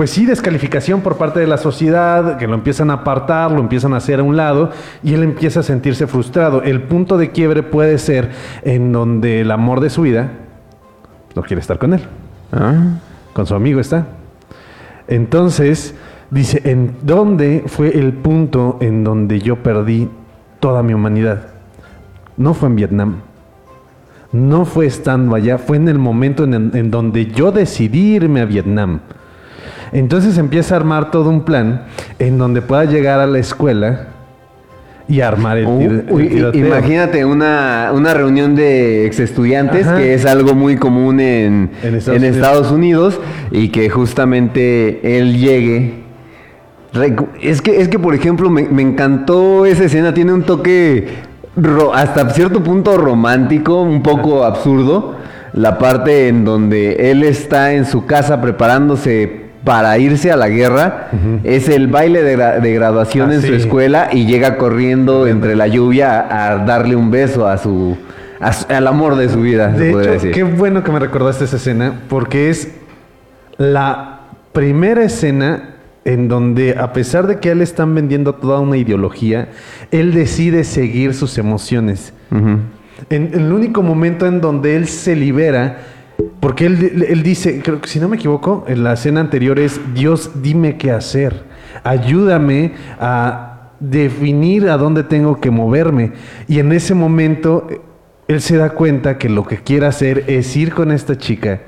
[0.00, 3.92] pues sí, descalificación por parte de la sociedad, que lo empiezan a apartar, lo empiezan
[3.92, 4.70] a hacer a un lado,
[5.02, 6.62] y él empieza a sentirse frustrado.
[6.62, 8.30] El punto de quiebre puede ser
[8.62, 10.30] en donde el amor de su vida
[11.36, 12.00] no quiere estar con él.
[13.34, 14.06] Con su amigo está.
[15.06, 15.94] Entonces,
[16.30, 20.08] dice, ¿en dónde fue el punto en donde yo perdí
[20.60, 21.48] toda mi humanidad?
[22.38, 23.16] No fue en Vietnam.
[24.32, 28.46] No fue estando allá, fue en el momento en, en donde yo decidí irme a
[28.46, 29.00] Vietnam.
[29.92, 31.82] Entonces empieza a armar todo un plan
[32.18, 34.06] en donde pueda llegar a la escuela
[35.08, 36.66] y armar el, tir- el Uy, tiroteo.
[36.66, 39.96] imagínate una, una reunión de ex estudiantes, Ajá.
[39.98, 43.20] que es algo muy común en, En en Estados Estados, Unidos.
[43.50, 45.94] Y que justamente él llegue.
[47.40, 51.08] Es que, es que por ejemplo, me, me encantó esa escena, tiene un toque
[51.56, 55.16] ro- hasta cierto punto romántico, un poco absurdo.
[55.52, 61.08] La parte en donde él está en su casa preparándose para irse a la guerra,
[61.44, 65.54] es el baile de, gra- de graduación Ah, en su escuela y llega corriendo entre
[65.56, 67.96] la lluvia a, a darle un beso a su,
[68.40, 70.30] a su- al amor de su vida, De hecho, decir.
[70.32, 72.68] qué bueno que me recordaste esa escena, porque es
[73.58, 74.20] la
[74.52, 75.74] primera escena
[76.06, 79.48] en donde, a pesar de que a él le están vendiendo toda una ideología,
[79.90, 82.14] él decide seguir sus emociones.
[83.10, 85.78] En el único momento en donde él se libera,
[86.40, 89.80] porque él, él dice, creo que si no me equivoco, en la escena anterior es,
[89.94, 91.44] Dios, dime qué hacer,
[91.84, 96.12] ayúdame a definir a dónde tengo que moverme.
[96.46, 97.80] Y en ese momento, eh,
[98.28, 101.62] él se da cuenta que lo que quiere hacer es ir con esta chica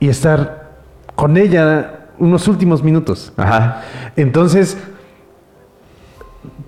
[0.00, 0.78] y estar
[1.14, 3.32] con ella unos últimos minutos.
[3.36, 3.82] Ajá.
[4.16, 4.78] Entonces,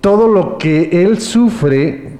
[0.01, 2.18] todo lo que él sufre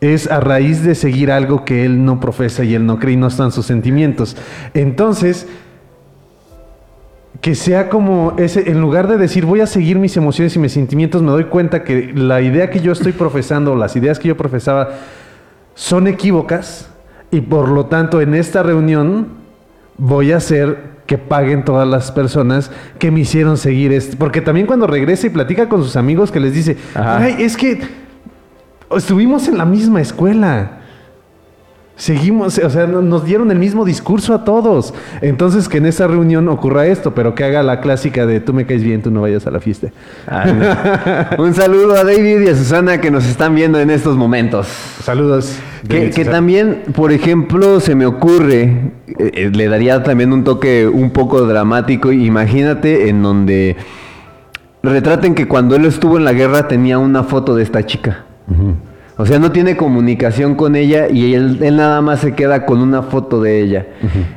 [0.00, 3.16] es a raíz de seguir algo que él no profesa y él no cree y
[3.16, 4.36] no están sus sentimientos.
[4.72, 5.46] Entonces,
[7.40, 10.72] que sea como ese, en lugar de decir voy a seguir mis emociones y mis
[10.72, 14.36] sentimientos, me doy cuenta que la idea que yo estoy profesando, las ideas que yo
[14.36, 14.90] profesaba,
[15.74, 16.90] son equívocas
[17.30, 19.28] y por lo tanto en esta reunión
[19.96, 24.16] voy a hacer que paguen todas las personas que me hicieron seguir esto.
[24.18, 27.18] Porque también cuando regresa y platica con sus amigos que les dice, Ajá.
[27.18, 27.80] "Ay, es que
[28.96, 30.76] estuvimos en la misma escuela.
[31.96, 34.94] Seguimos, o sea, no- nos dieron el mismo discurso a todos.
[35.20, 38.64] Entonces que en esa reunión ocurra esto, pero que haga la clásica de tú me
[38.64, 39.88] caes bien, tú no vayas a la fiesta.
[40.26, 40.46] Ah,
[41.36, 41.44] no.
[41.44, 44.66] Un saludo a David y a Susana que nos están viendo en estos momentos.
[45.02, 45.58] Saludos.
[45.86, 51.10] Que, también, por ejemplo, se me ocurre, eh, eh, le daría también un toque un
[51.10, 52.12] poco dramático.
[52.12, 53.76] Imagínate en donde
[54.82, 58.24] retraten que cuando él estuvo en la guerra tenía una foto de esta chica.
[59.16, 62.80] O sea, no tiene comunicación con ella y él, él nada más se queda con
[62.80, 63.86] una foto de ella.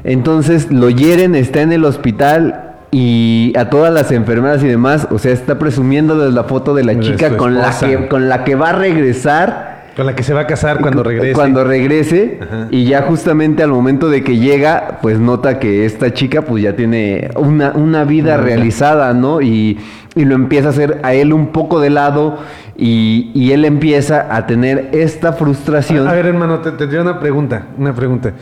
[0.04, 5.18] Entonces lo hieren, está en el hospital y a todas las enfermeras y demás, o
[5.18, 8.44] sea, está presumiendo de la foto de la De chica con la, que, con la
[8.44, 9.74] que va a regresar.
[9.96, 11.34] Con la que se va a casar cuando regrese.
[11.34, 12.68] Cuando regrese Ajá.
[12.72, 16.76] y ya justamente al momento de que llega, pues nota que esta chica pues ya
[16.76, 18.38] tiene una, una vida Una vida.
[18.38, 19.40] realizada, ¿no?
[19.42, 19.78] Y,
[20.16, 22.38] y lo empieza a hacer a él un poco de lado
[22.78, 26.08] y, y él empieza a tener esta frustración.
[26.08, 28.34] A ver, hermano, te tendría una pregunta, una pregunta.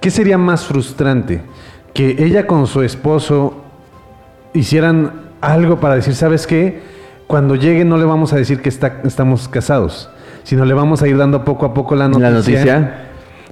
[0.00, 1.40] ¿Qué sería más frustrante?
[1.94, 3.54] Que ella con su esposo
[4.54, 6.80] hicieran algo para decir, ¿sabes qué?
[7.26, 10.10] Cuando llegue no le vamos a decir que está- estamos casados,
[10.42, 12.30] sino le vamos a ir dando poco a poco la noticia.
[12.30, 13.06] La noticia.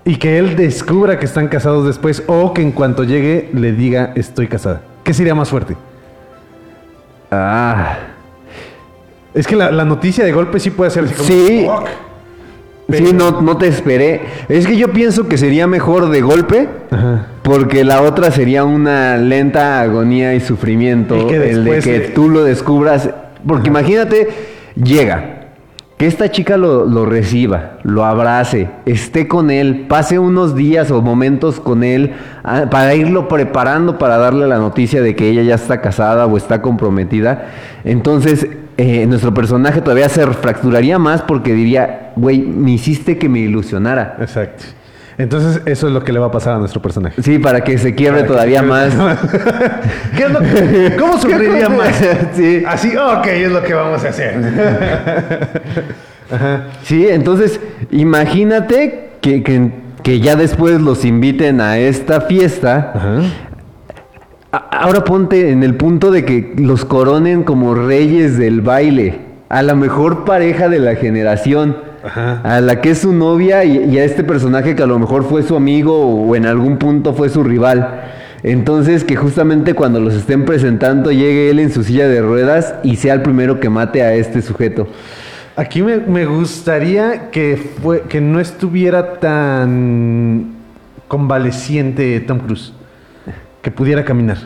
[0.05, 4.13] Y que él descubra que están casados después o que en cuanto llegue le diga
[4.17, 4.81] estoy casada.
[5.05, 5.77] ¿Qué sería más fuerte?
[7.31, 7.97] Ah.
[9.35, 11.67] Es que la, la noticia de golpe sí puede ser como, Sí.
[12.91, 14.23] Sí, no, no te esperé.
[14.49, 16.69] Es que yo pienso que sería mejor de golpe,
[17.43, 21.15] porque la otra sería una lenta agonía y sufrimiento.
[21.19, 23.11] Y que el de que le- tú lo descubras.
[23.47, 24.29] Porque imagínate,
[24.83, 25.38] llega.
[25.99, 31.03] Que esta chica lo, lo reciba, lo abrace, esté con él, pase unos días o
[31.03, 35.57] momentos con él ah, para irlo preparando para darle la noticia de que ella ya
[35.57, 37.49] está casada o está comprometida.
[37.83, 43.41] Entonces, eh, nuestro personaje todavía se fracturaría más porque diría, güey, me hiciste que me
[43.41, 44.17] ilusionara.
[44.21, 44.78] Exacto.
[45.19, 47.21] Entonces, eso es lo que le va a pasar a nuestro personaje.
[47.23, 48.95] Sí, para que se quiebre Para todavía más.
[48.95, 49.17] quiebre
[50.17, 52.05] ¿Qué es lo que- ¿Cómo sufriría ¿Qué más?
[52.35, 52.63] Sí.
[52.67, 54.35] Así, ok, es lo que vamos a hacer.
[56.85, 57.59] Sí, entonces
[57.91, 59.71] imagínate que, que-
[60.03, 62.93] que ya después los inviten a esta fiesta.
[64.53, 69.63] A- Ahora ponte en el punto de que los coronen como reyes del baile, a
[69.63, 74.05] la mejor pareja de la generación, a la que es su novia y, y a
[74.05, 77.43] este personaje que a lo mejor fue su amigo o en algún punto fue su
[77.43, 78.05] rival.
[78.43, 82.97] Entonces que justamente cuando los estén presentando llegue él en su silla de ruedas y
[82.97, 84.87] sea el primero que mate a este sujeto.
[85.57, 90.53] Aquí me, me gustaría que, fue, que no estuviera tan
[91.09, 92.73] convaleciente Tom Cruise.
[93.61, 94.37] Que pudiera caminar.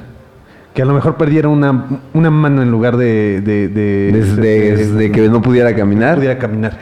[0.73, 1.85] Que a lo mejor perdiera una,
[2.15, 3.43] una mano en lugar de...
[3.43, 6.15] de, de- Desde, desde que no pudiera caminar.
[6.17, 6.79] pudiera caminar.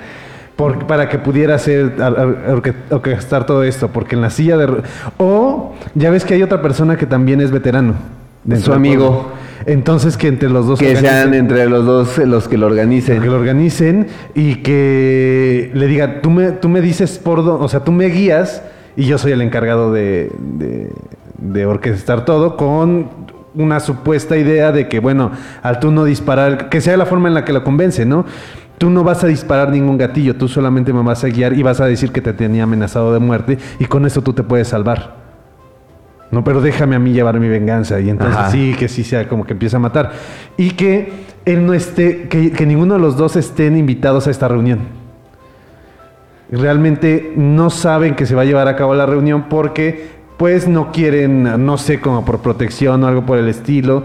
[0.61, 3.88] Por- para que pudiera hacer ar- ar- orque- orquestar todo esto.
[3.88, 4.83] Porque en la silla de...
[5.18, 7.94] O ya ves que hay otra persona que también es veterano.
[8.61, 9.33] Su amigo.
[9.66, 10.79] Entonces que entre los dos...
[10.79, 13.20] Que sean entre los dos los que lo organicen.
[13.20, 17.68] que lo organicen y que le diga, tú me, tú me dices por dónde, o
[17.68, 18.62] sea, tú me guías
[18.96, 20.90] y yo soy el encargado de, de,
[21.38, 23.09] de orquestar todo con
[23.55, 27.35] una supuesta idea de que, bueno, al tú no disparar, que sea la forma en
[27.35, 28.25] la que lo convence, ¿no?
[28.81, 31.83] Tú no vas a disparar ningún gatillo, tú solamente me vas a guiar y vas
[31.83, 35.16] a decir que te tenía amenazado de muerte y con eso tú te puedes salvar.
[36.31, 38.01] No, pero déjame a mí llevar mi venganza.
[38.01, 38.51] Y entonces Ajá.
[38.51, 40.12] sí, que sí sea como que empieza a matar.
[40.57, 41.12] Y que
[41.45, 44.79] él no esté, que, que ninguno de los dos estén invitados a esta reunión.
[46.51, 50.90] Realmente no saben que se va a llevar a cabo la reunión porque pues no
[50.90, 54.05] quieren, no sé, como por protección o algo por el estilo,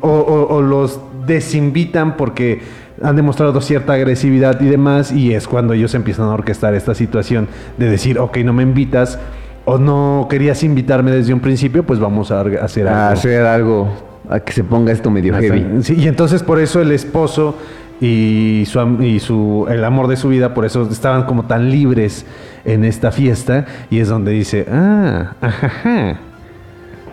[0.00, 2.62] o, o- o los desinvitan porque
[3.04, 7.48] han demostrado cierta agresividad y demás, y es cuando ellos empiezan a orquestar esta situación
[7.76, 9.18] de decir, ok, no me invitas,
[9.66, 13.00] o no querías invitarme desde un principio, pues vamos a hacer algo.
[13.00, 13.88] A hacer algo,
[14.28, 15.82] a que se ponga esto medio heavy.
[15.82, 17.56] Sí, y entonces por eso el esposo
[18.00, 22.26] y su y su el amor de su vida, por eso estaban como tan libres
[22.64, 26.16] en esta fiesta y es donde dice, "Ah, ajaja."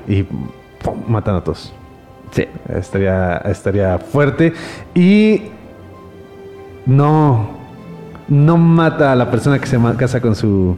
[0.08, 1.74] Y pum, matan a todos.
[2.32, 2.46] Sí.
[2.68, 4.54] Estaría estaría fuerte
[4.96, 5.44] y
[6.86, 7.62] no
[8.28, 10.78] no mata a la persona que se casa con su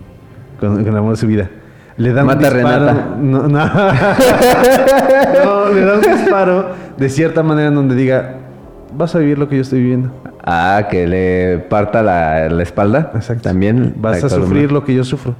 [0.59, 1.49] con, con el amor de su vida.
[1.97, 2.85] Le da Mata un disparo.
[2.85, 3.15] Renata.
[3.19, 3.59] No, no.
[5.43, 8.35] No, le da un disparo de cierta manera en donde diga,
[8.95, 10.11] vas a vivir lo que yo estoy viviendo.
[10.43, 13.11] Ah, que le parta la, la espalda.
[13.13, 13.43] Exacto.
[13.43, 13.93] También.
[13.97, 15.35] Vas a sufrir lo que yo sufro.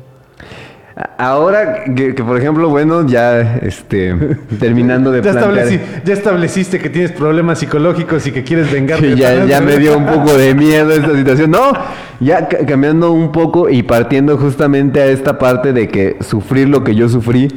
[1.18, 4.16] Ahora que, que, por ejemplo, bueno, ya este
[4.60, 9.14] terminando de Ya, plantear- ya estableciste que tienes problemas psicológicos y que quieres vengarte.
[9.14, 11.50] Sí, ya, ya me dio un poco de miedo esta situación.
[11.52, 11.72] No,
[12.20, 16.84] ya ca- cambiando un poco y partiendo justamente a esta parte de que sufrir lo
[16.84, 17.48] que yo sufrí.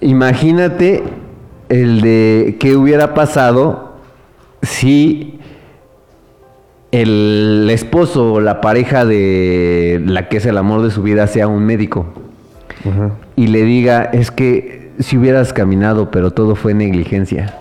[0.00, 1.02] Imagínate
[1.68, 3.96] el de qué hubiera pasado
[4.62, 5.35] si
[7.02, 11.46] el esposo o la pareja de la que es el amor de su vida sea
[11.46, 12.06] un médico
[13.36, 17.58] y le diga, es que si hubieras caminado, pero todo fue negligencia.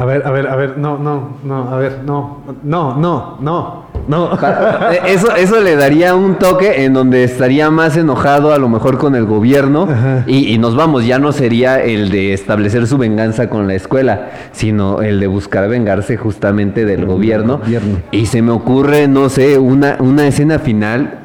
[0.00, 3.84] A ver, a ver, a ver, no, no, no, a ver, no, no, no, no,
[4.08, 4.30] no.
[4.92, 8.96] Eh, Eso, eso le daría un toque en donde estaría más enojado a lo mejor
[8.96, 9.86] con el gobierno
[10.26, 14.30] y, y nos vamos, ya no sería el de establecer su venganza con la escuela,
[14.52, 17.58] sino el de buscar vengarse justamente del gobierno.
[17.58, 17.98] gobierno.
[18.10, 21.18] Y se me ocurre, no sé, una, una escena final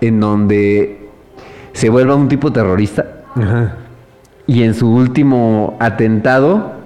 [0.00, 1.08] en donde
[1.72, 3.74] se vuelva un tipo terrorista Ajá.
[4.46, 6.79] y en su último atentado,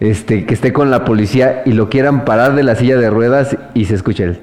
[0.00, 3.56] este, que esté con la policía y lo quieran parar de la silla de ruedas
[3.74, 4.40] y se escuche el...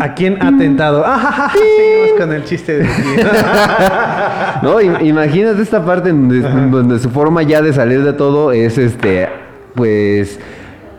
[0.00, 1.04] ¿A quién ha atentado?
[1.06, 2.84] Ah, Seguimos con el chiste de
[4.62, 8.78] No, im- imagínate esta parte donde, donde su forma ya de salir de todo es
[8.78, 9.28] este,
[9.74, 10.40] pues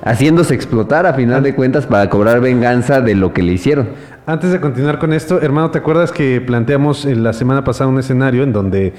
[0.05, 3.89] haciéndose explotar a final de cuentas para cobrar venganza de lo que le hicieron.
[4.25, 7.99] Antes de continuar con esto, hermano, ¿te acuerdas que planteamos en la semana pasada un
[7.99, 8.93] escenario en donde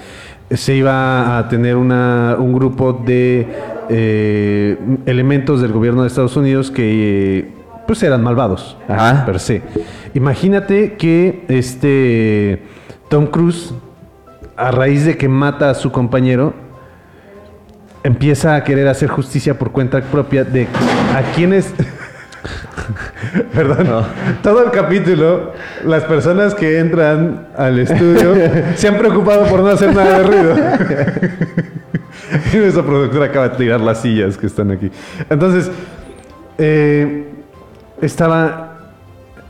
[0.50, 3.48] se iba a tener una, un grupo de
[3.90, 7.52] eh, elementos del gobierno de Estados Unidos que eh,
[7.86, 9.24] pues eran malvados Ajá.
[9.26, 9.62] per se?
[10.14, 12.62] Imagínate que este
[13.08, 13.74] Tom Cruise,
[14.56, 16.54] a raíz de que mata a su compañero,
[18.02, 20.68] empieza a querer hacer justicia por cuenta propia de
[21.14, 21.72] a quienes...
[23.54, 24.04] Perdón.
[24.42, 25.52] Todo el capítulo,
[25.84, 28.34] las personas que entran al estudio
[28.76, 30.56] se han preocupado por no hacer nada de ruido.
[32.52, 34.90] y nuestra productora acaba de tirar las sillas que están aquí.
[35.28, 35.70] Entonces,
[36.58, 37.28] eh,
[38.00, 38.63] estaba.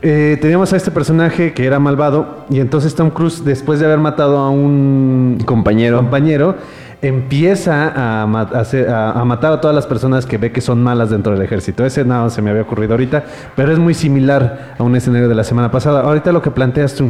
[0.07, 2.45] Eh, teníamos a este personaje que era malvado.
[2.51, 5.97] Y entonces Tom Cruise, después de haber matado a un Compañero.
[5.97, 6.55] compañero,
[7.01, 10.61] empieza a, ma- a hacer- a- a matar a todas las personas que ve que
[10.61, 11.83] son malas dentro del ejército.
[11.85, 13.23] Ese nada se me había ocurrido ahorita,
[13.55, 16.01] pero es muy similar a un escenario de la semana pasada.
[16.01, 17.09] Ahorita lo que planteas tú.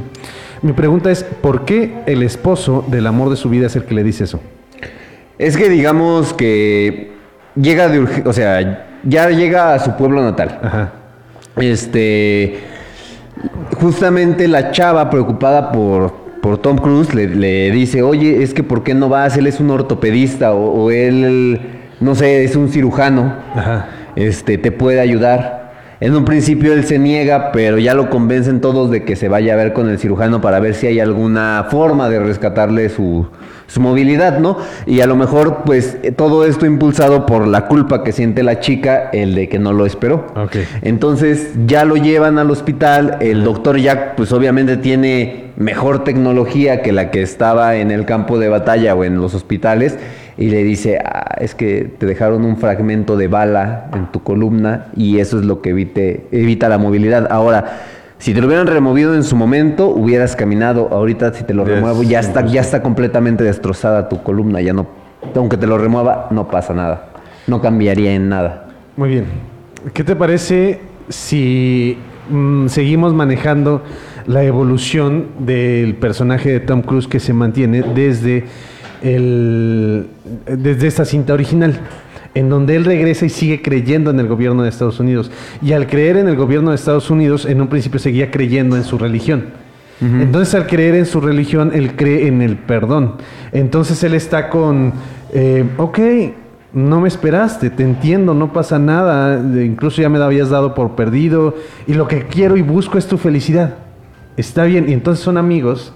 [0.61, 3.93] Mi pregunta es, ¿por qué el esposo del amor de su vida es el que
[3.93, 4.39] le dice eso?
[5.37, 7.11] Es que digamos que
[7.55, 10.59] llega de o sea, ya llega a su pueblo natal.
[10.63, 10.91] Ajá.
[11.57, 12.57] Este,
[13.79, 18.83] justamente la chava preocupada por, por Tom Cruise le, le dice, oye, es que ¿por
[18.83, 19.37] qué no vas?
[19.37, 21.59] Él es un ortopedista o, o él,
[21.99, 23.35] no sé, es un cirujano.
[23.53, 23.87] Ajá.
[24.15, 25.65] Este, te puede ayudar.
[25.99, 29.53] En un principio él se niega, pero ya lo convencen todos de que se vaya
[29.53, 33.27] a ver con el cirujano para ver si hay alguna forma de rescatarle su,
[33.67, 34.57] su movilidad, ¿no?
[34.85, 38.59] Y a lo mejor, pues, eh, todo esto impulsado por la culpa que siente la
[38.59, 40.27] chica, el de que no lo esperó.
[40.35, 40.57] Ok.
[40.81, 46.91] Entonces ya lo llevan al hospital, el doctor ya pues obviamente tiene mejor tecnología que
[46.91, 49.97] la que estaba en el campo de batalla o en los hospitales
[50.37, 54.87] y le dice, "Ah, es que te dejaron un fragmento de bala en tu columna
[54.95, 57.27] y eso es lo que evite, evita la movilidad.
[57.31, 57.79] Ahora,
[58.25, 60.87] si te lo hubieran removido en su momento, hubieras caminado.
[60.91, 64.87] Ahorita si te lo remuevo ya está, ya está completamente destrozada tu columna, ya no,
[65.35, 67.09] aunque te lo remueva, no pasa nada.
[67.45, 68.69] No cambiaría en nada.
[68.97, 69.25] Muy bien.
[69.93, 71.99] ¿Qué te parece si
[72.31, 73.83] mm, seguimos manejando
[74.25, 78.45] la evolución del personaje de Tom Cruise que se mantiene desde,
[79.03, 80.07] el,
[80.47, 81.79] desde esta cinta original?
[82.35, 85.31] En donde él regresa y sigue creyendo en el gobierno de Estados Unidos.
[85.61, 88.83] Y al creer en el gobierno de Estados Unidos, en un principio seguía creyendo en
[88.83, 89.45] su religión.
[90.01, 93.13] Entonces al creer en su religión, él cree en el perdón.
[93.53, 94.91] Entonces él está con,
[95.33, 95.99] eh, ok,
[96.73, 100.75] no me esperaste, te entiendo, no pasa nada, de- incluso ya me la habías dado
[100.75, 101.55] por perdido
[101.87, 103.75] y lo que quiero y busco es tu felicidad.
[104.35, 105.93] Está bien, y entonces son amigos.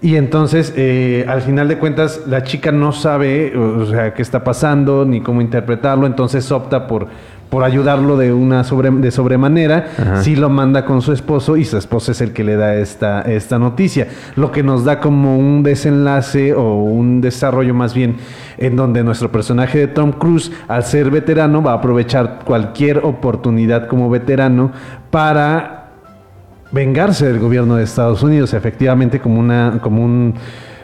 [0.00, 4.44] Y entonces, eh, al final de cuentas, la chica no sabe, o sea, qué está
[4.44, 7.08] pasando, ni cómo interpretarlo, entonces opta por,
[7.50, 10.22] por ayudarlo de una sobre, de sobremanera, Ajá.
[10.22, 13.22] sí lo manda con su esposo y su esposo es el que le da esta,
[13.22, 18.18] esta noticia, lo que nos da como un desenlace o un desarrollo más bien
[18.58, 23.88] en donde nuestro personaje de Tom Cruise, al ser veterano, va a aprovechar cualquier oportunidad
[23.88, 24.70] como veterano
[25.10, 25.77] para
[26.70, 30.34] vengarse del gobierno de Estados Unidos, efectivamente como una, como un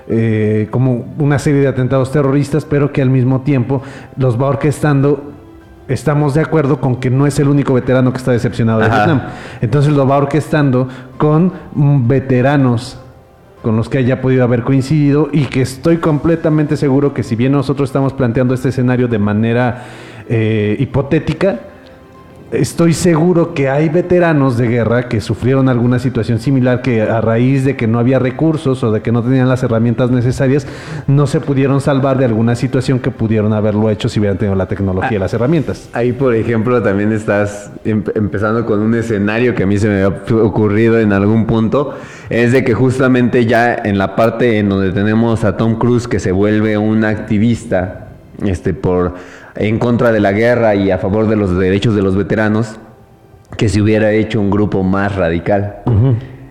[0.06, 3.82] eh, como una serie de atentados terroristas, pero que al mismo tiempo
[4.16, 5.32] los va orquestando.
[5.88, 8.96] Estamos de acuerdo con que no es el único veterano que está decepcionado de Ajá.
[8.96, 9.22] Vietnam.
[9.60, 11.52] Entonces lo va orquestando con
[12.06, 12.98] veteranos
[13.62, 17.52] con los que haya podido haber coincidido y que estoy completamente seguro que si bien
[17.52, 19.84] nosotros estamos planteando este escenario de manera
[20.28, 21.60] eh, hipotética,
[22.54, 27.64] Estoy seguro que hay veteranos de guerra que sufrieron alguna situación similar que a raíz
[27.64, 30.66] de que no había recursos o de que no tenían las herramientas necesarias,
[31.06, 34.66] no se pudieron salvar de alguna situación que pudieron haberlo hecho si hubieran tenido la
[34.66, 35.88] tecnología y las herramientas.
[35.92, 40.02] Ahí, por ejemplo, también estás em- empezando con un escenario que a mí se me
[40.02, 41.94] había ocurrido en algún punto.
[42.30, 46.20] Es de que justamente ya en la parte en donde tenemos a Tom Cruise que
[46.20, 48.08] se vuelve un activista
[48.44, 49.14] este, por,
[49.56, 52.78] en contra de la guerra y a favor de los derechos de los veteranos,
[53.56, 55.82] que se hubiera hecho un grupo más radical.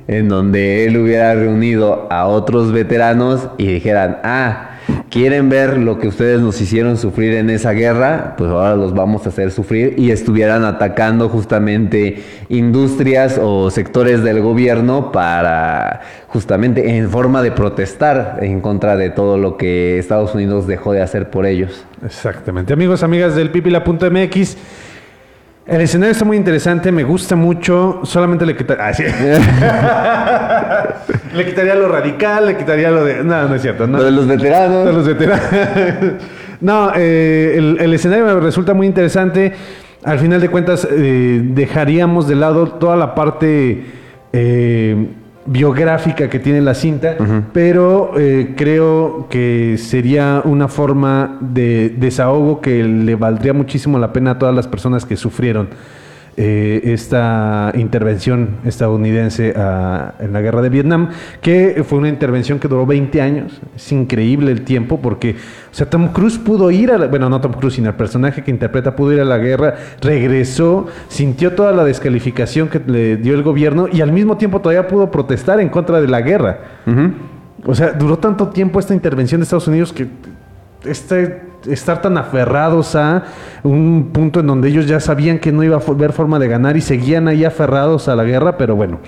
[0.07, 4.72] En donde él hubiera reunido a otros veteranos y dijeran, ah,
[5.13, 8.33] ¿quieren ver lo que ustedes nos hicieron sufrir en esa guerra?
[8.35, 14.41] Pues ahora los vamos a hacer sufrir y estuvieran atacando justamente industrias o sectores del
[14.41, 20.65] gobierno para justamente en forma de protestar en contra de todo lo que Estados Unidos
[20.65, 21.85] dejó de hacer por ellos.
[22.03, 22.73] Exactamente.
[22.73, 24.57] Amigos, amigas del pipila.mx,
[25.65, 28.01] el escenario está muy interesante, me gusta mucho.
[28.03, 28.87] Solamente le quitaría.
[28.87, 29.03] Ah, sí.
[31.35, 33.23] le quitaría lo radical, le quitaría lo de.
[33.23, 33.87] No, no es cierto.
[33.87, 33.97] No.
[33.97, 34.85] Lo de los veteranos.
[34.85, 35.45] De los veteranos.
[36.61, 39.53] no, eh, el, el escenario me resulta muy interesante.
[40.03, 43.85] al final de cuentas eh, dejaríamos de lado toda la parte
[44.33, 45.07] eh,
[45.45, 47.15] biográfica que tiene la cinta,
[47.51, 54.31] pero eh, creo que sería una forma de desahogo que le valdría muchísimo la pena
[54.31, 55.69] a todas las personas que sufrieron
[56.35, 61.09] eh, esta intervención estadounidense a- en la guerra de Vietnam,
[61.41, 63.61] que fue una intervención que duró 20 años.
[63.75, 65.31] Es increíble el tiempo porque,
[65.71, 68.43] o sea, Tom Cruise pudo ir a la, bueno, no Tom Cruise, sino el personaje
[68.43, 73.35] que interpreta pudo ir a la guerra, regresó, sintió toda la descalificación que le dio
[73.35, 76.59] el gobierno y al mismo tiempo todavía pudo protestar en contra de la guerra.
[77.65, 80.07] O sea, duró tanto tiempo esta intervención de Estados Unidos que
[80.85, 83.23] este, estar tan aferrados a
[83.63, 86.77] un punto en donde ellos ya sabían que no iba a haber forma de ganar
[86.77, 88.99] y seguían ahí aferrados a la guerra, pero bueno.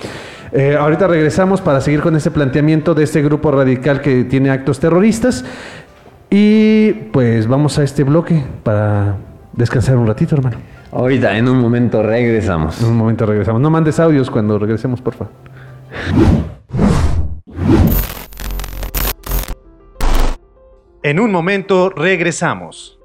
[0.51, 4.79] Eh, ahorita regresamos para seguir con este planteamiento de este grupo radical que tiene actos
[4.79, 5.43] terroristas.
[6.29, 9.15] Y pues vamos a este bloque para
[9.53, 10.57] descansar un ratito, hermano.
[10.91, 12.81] Ahorita, en un momento regresamos.
[12.81, 13.61] En un momento regresamos.
[13.61, 15.25] No mandes audios cuando regresemos, porfa.
[21.05, 22.97] En un momento regresamos.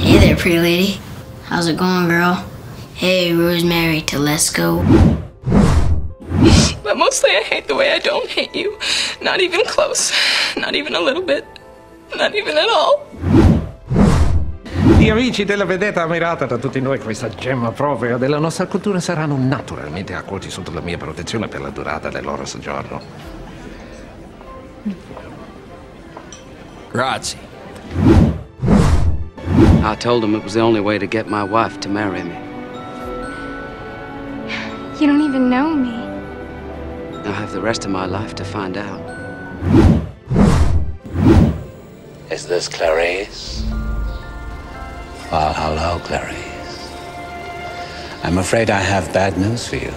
[0.00, 1.00] Hey there, pretty lady.
[1.48, 2.44] How's it going, girl?
[2.96, 4.82] Hey, Rosemary Telesco.
[6.82, 8.76] But mostly I hate the way I don't hate you.
[9.22, 10.12] Not even close.
[10.56, 11.44] Not even a little bit.
[12.16, 13.06] Not even at all.
[14.98, 19.36] Gli amici della vedetta ammirata da tutti noi, questa gemma propria della nostra cultura saranno
[19.38, 23.27] naturalmente accolti sotto la mia protezione per la durata del loro soggiorno.
[26.90, 27.38] Grazie.
[29.82, 32.36] I told him it was the only way to get my wife to marry me.
[34.98, 35.94] You don't even know me.
[37.28, 39.00] I have the rest of my life to find out.
[42.30, 43.64] Is this Clarice?
[45.30, 46.90] Well, hello, Clarice.
[48.24, 49.92] I'm afraid I have bad news for you.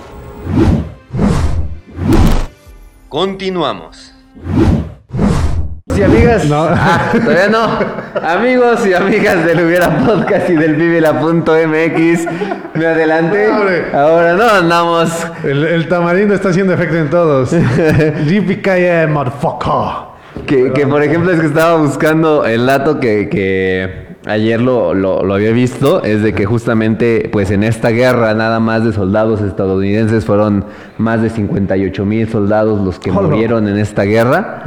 [3.10, 4.21] Continuamos.
[6.02, 6.44] Y amigas.
[6.52, 7.80] Ah, todavía no.
[8.28, 12.28] Amigos y amigas del Hubiera Podcast y del Vivela.mx.
[12.74, 13.50] Me adelanté.
[13.94, 15.12] Ahora no andamos.
[15.44, 17.54] El, el tamarindo está haciendo efecto en todos.
[19.10, 20.12] Motherfucker.
[20.46, 25.24] Que, que, por ejemplo es que estaba buscando el dato que, que ayer lo, lo-
[25.24, 29.42] lo había visto, es de que justamente pues en esta guerra nada más de soldados
[29.42, 30.66] estadounidenses fueron
[30.98, 34.62] más de 58 mil soldados los que murieron en esta guerra.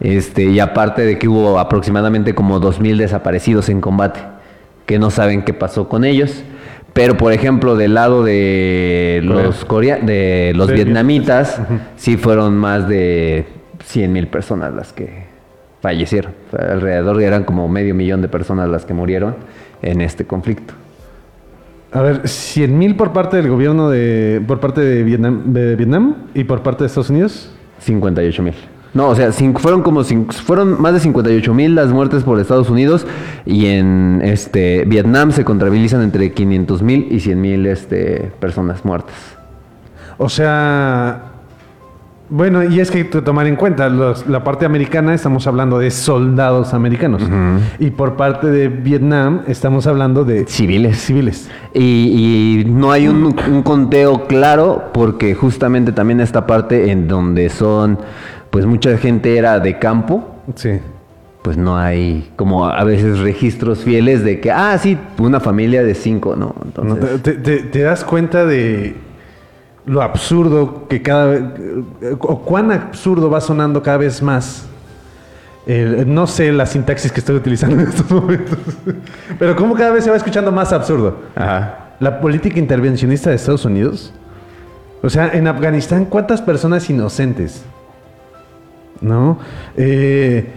[0.00, 4.20] Este, y aparte de que hubo aproximadamente como 2 mil desaparecidos en combate,
[4.86, 6.42] que no saben qué pasó con ellos.
[6.94, 11.60] Pero por ejemplo del lado de los, corea- de los vietnamitas,
[11.96, 13.46] sí fueron más de
[13.84, 15.27] 100 mil personas las que
[15.80, 16.32] fallecieron.
[16.52, 19.36] Alrededor eran como medio millón de personas las que murieron
[19.82, 20.74] en este conflicto.
[21.92, 24.42] A ver, 100 mil por parte del gobierno de.
[24.46, 27.50] por parte de Vietnam, de Vietnam y por parte de Estados Unidos.
[27.80, 28.54] 58 mil.
[28.94, 33.06] No, o sea, fueron como fueron más de 58 mil las muertes por Estados Unidos
[33.46, 39.14] y en este Vietnam se contabilizan entre 500 mil y 100 mil este, personas muertas.
[40.18, 41.37] O sea.
[42.30, 45.78] Bueno, y es que hay que tomar en cuenta, los- la parte americana estamos hablando
[45.78, 47.22] de soldados americanos.
[47.78, 50.98] Y por parte de Vietnam estamos hablando de civiles.
[50.98, 51.48] Civiles.
[51.72, 57.48] Y, y no hay un, un conteo claro porque justamente también esta parte en donde
[57.48, 57.98] son,
[58.50, 60.36] pues mucha gente era de campo.
[60.54, 60.80] Sí.
[61.40, 65.94] Pues no hay como a veces registros fieles de que, ah, sí, una familia de
[65.94, 66.54] cinco, ¿no?
[66.76, 66.94] ¿no?
[66.94, 68.96] Entonces, ¿Te, te- te das cuenta de
[69.88, 71.42] lo absurdo que cada vez.
[72.20, 74.66] o cuán absurdo va sonando cada vez más?
[76.06, 78.58] No sé la sintaxis que estoy utilizando en estos momentos.
[79.38, 81.16] Pero cómo cada vez se va escuchando más absurdo.
[82.00, 84.12] La política intervencionista de Estados Unidos.
[85.02, 87.64] O sea, en Afganistán, ¿cuántas personas inocentes?
[89.00, 89.38] ¿No?
[89.76, 90.50] Eh,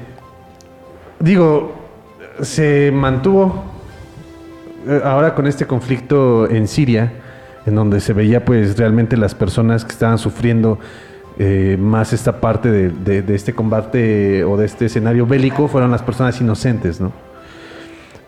[1.20, 1.74] digo,
[2.42, 3.64] se mantuvo
[4.88, 7.21] eh, ahora con este conflicto en Siria,
[7.66, 10.80] en donde se veía pues realmente las personas que estaban sufriendo
[11.40, 15.90] eh, más esta parte de, de- de este combate o de este escenario bélico fueron
[15.92, 17.12] las personas inocentes, ¿no?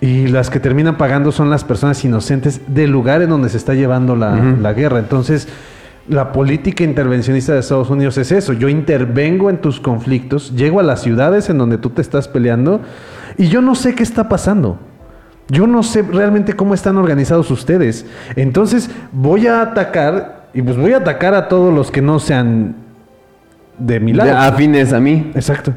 [0.01, 3.73] Y las que terminan pagando son las personas inocentes del lugar en donde se está
[3.73, 4.99] llevando la, la guerra.
[4.99, 5.47] Entonces,
[6.09, 8.51] la política intervencionista de Estados Unidos es eso.
[8.51, 12.81] Yo intervengo en tus conflictos, llego a las ciudades en donde tú te estás peleando
[13.37, 14.77] y yo no sé qué está pasando.
[15.49, 18.05] Yo no sé realmente cómo están organizados ustedes.
[18.35, 22.75] Entonces voy a atacar y pues voy a atacar a todos los que no sean
[23.77, 24.29] de mi lado.
[24.29, 25.31] De- afines a mí.
[25.35, 25.73] Exacto.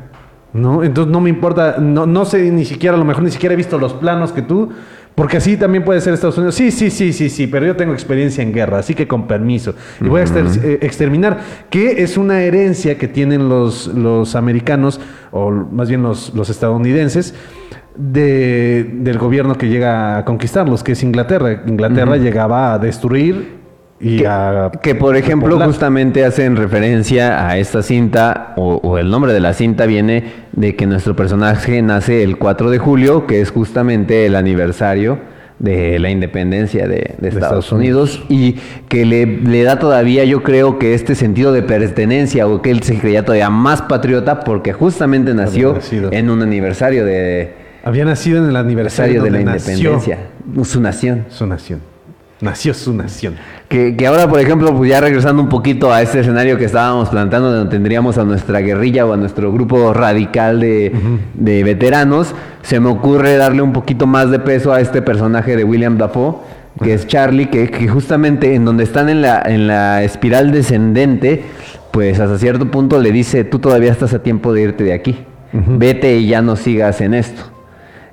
[0.52, 3.52] No, entonces no me importa, no, no sé ni siquiera, a lo mejor ni siquiera
[3.52, 4.70] he visto los planos que tú,
[5.16, 6.54] Porque así también puede ser Estados Unidos.
[6.54, 9.74] Sí, sí, sí, sí, sí, pero yo tengo experiencia en guerra, así que con permiso.
[9.98, 11.38] Y voy a eh, exterminar,
[11.70, 15.00] que es una herencia que tienen los, los americanos,
[15.30, 17.34] o más bien los, los estadounidenses,
[17.96, 21.62] de- del gobierno que llega a conquistarlos, que es Inglaterra.
[21.66, 23.56] Inglaterra llegaba a destruir
[23.98, 24.70] y que, a...
[24.82, 25.68] que, por ejemplo repoblar.
[25.68, 30.76] justamente hacen referencia a esta cinta o, o el nombre de la cinta viene de
[30.76, 35.18] que nuestro personaje nace el 4 de julio que es justamente el aniversario
[35.58, 37.34] de la independencia de, de Estados,
[37.64, 38.56] Estados Unidos, y
[38.88, 42.82] que le, le da todavía yo creo que este sentido de pertenencia o que él
[42.82, 45.78] se creía todavía más patriota porque justamente nació
[46.12, 50.18] en un aniversario de Había nacido en el aniversario de la nació independencia
[50.64, 51.80] su nación Su nación.
[52.40, 53.36] Nació su nación.
[53.68, 57.10] Que, que ahora, por ejemplo, pues ya regresando un poquito a este escenario que estábamos
[57.10, 60.92] plantando, donde tendríamos a nuestra guerrilla o a nuestro grupo radical de,
[61.34, 65.62] de veteranos, se me ocurre darle un poquito más de peso a este personaje de
[65.62, 66.38] William Dafoe,
[66.82, 71.44] que es Charlie, que, que justamente en donde están en la, en la espiral descendente,
[71.92, 75.24] pues hasta cierto punto le dice, tú todavía estás a tiempo de irte de aquí,
[75.52, 77.55] vete y ya no sigas en esto.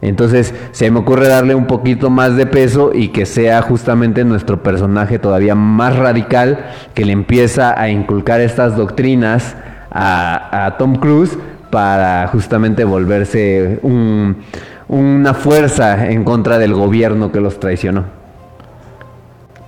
[0.06, 4.62] Entonces se me ocurre darle un poquito más de peso y que sea justamente nuestro
[4.62, 9.56] personaje todavía más radical, que le empieza a inculcar estas doctrinas
[9.90, 11.38] a, a Tom Cruise
[11.70, 14.38] para justamente volverse un-
[14.90, 18.04] una fuerza en contra del gobierno que los traicionó.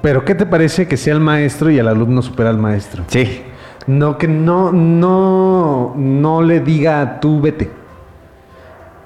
[0.01, 3.03] Pero ¿qué te parece que sea el maestro y el alumno supera al maestro?
[3.07, 3.41] Sí.
[3.87, 7.69] No, que no, no, no le diga tú vete.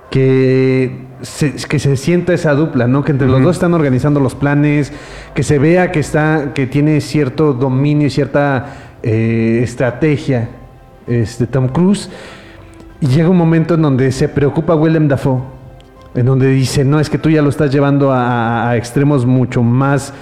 [0.10, 3.04] Que se, que se sienta esa dupla, ¿no?
[3.04, 4.92] Que entre los dos están organizando los planes,
[5.34, 10.50] que se vea que está, que tiene cierto dominio y cierta eh, estrategia
[11.08, 12.10] este, Tom Cruise.
[13.02, 15.42] Y llega un momento en donde se preocupa Willem Dafoe,
[16.16, 20.14] en donde dice, no, es que tú ya lo estás llevando a extremos mucho más,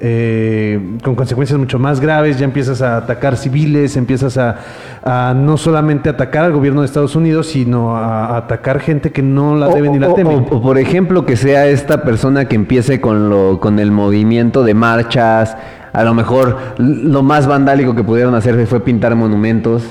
[0.00, 4.56] eh, con consecuencias mucho más graves, ya empiezas a atacar civiles, empiezas a,
[5.04, 9.56] a no solamente atacar al gobierno de Estados Unidos, sino a, atacar gente que no
[9.56, 10.34] la debe ni la teme.
[10.34, 14.62] o- o por ejemplo, que sea esta persona que empiece con, lo, con el movimiento
[14.64, 15.56] de marchas.
[15.92, 19.82] A lo mejor lo más vandálico que pudieron hacer fue pintar monumentos.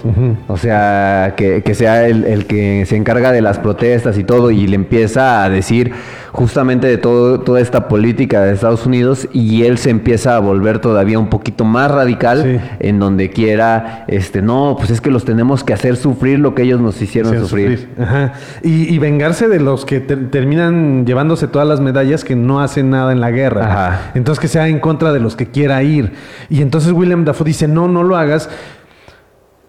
[0.47, 4.51] O sea, que, que sea el, el que se encarga de las protestas y todo
[4.51, 5.93] y le empieza a decir
[6.35, 10.79] justamente de todo, toda esta política de Estados Unidos y él se empieza a volver
[10.79, 15.63] todavía un poquito más radical en donde quiera, este, no, pues es que los tenemos
[15.63, 17.79] que hacer sufrir lo que ellos nos hicieron Hicieron sufrir.
[17.79, 18.03] sufrir.
[18.05, 18.33] Ajá.
[18.63, 22.89] Y, y vengarse de los que ter- terminan llevándose todas las medallas que no hacen
[22.89, 23.65] nada en la guerra.
[23.71, 24.11] Ajá.
[24.13, 26.11] Entonces que sea en contra de los que quiera ir.
[26.49, 28.49] Y entonces William Dafoe dice, no, no lo hagas.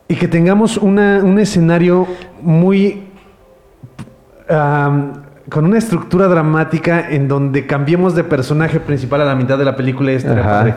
[0.09, 2.07] Y que tengamos una- un escenario
[2.43, 3.05] muy...
[5.51, 9.77] con una estructura dramática en donde cambiemos de personaje principal a la mitad de la
[9.77, 10.75] película y estaría padre.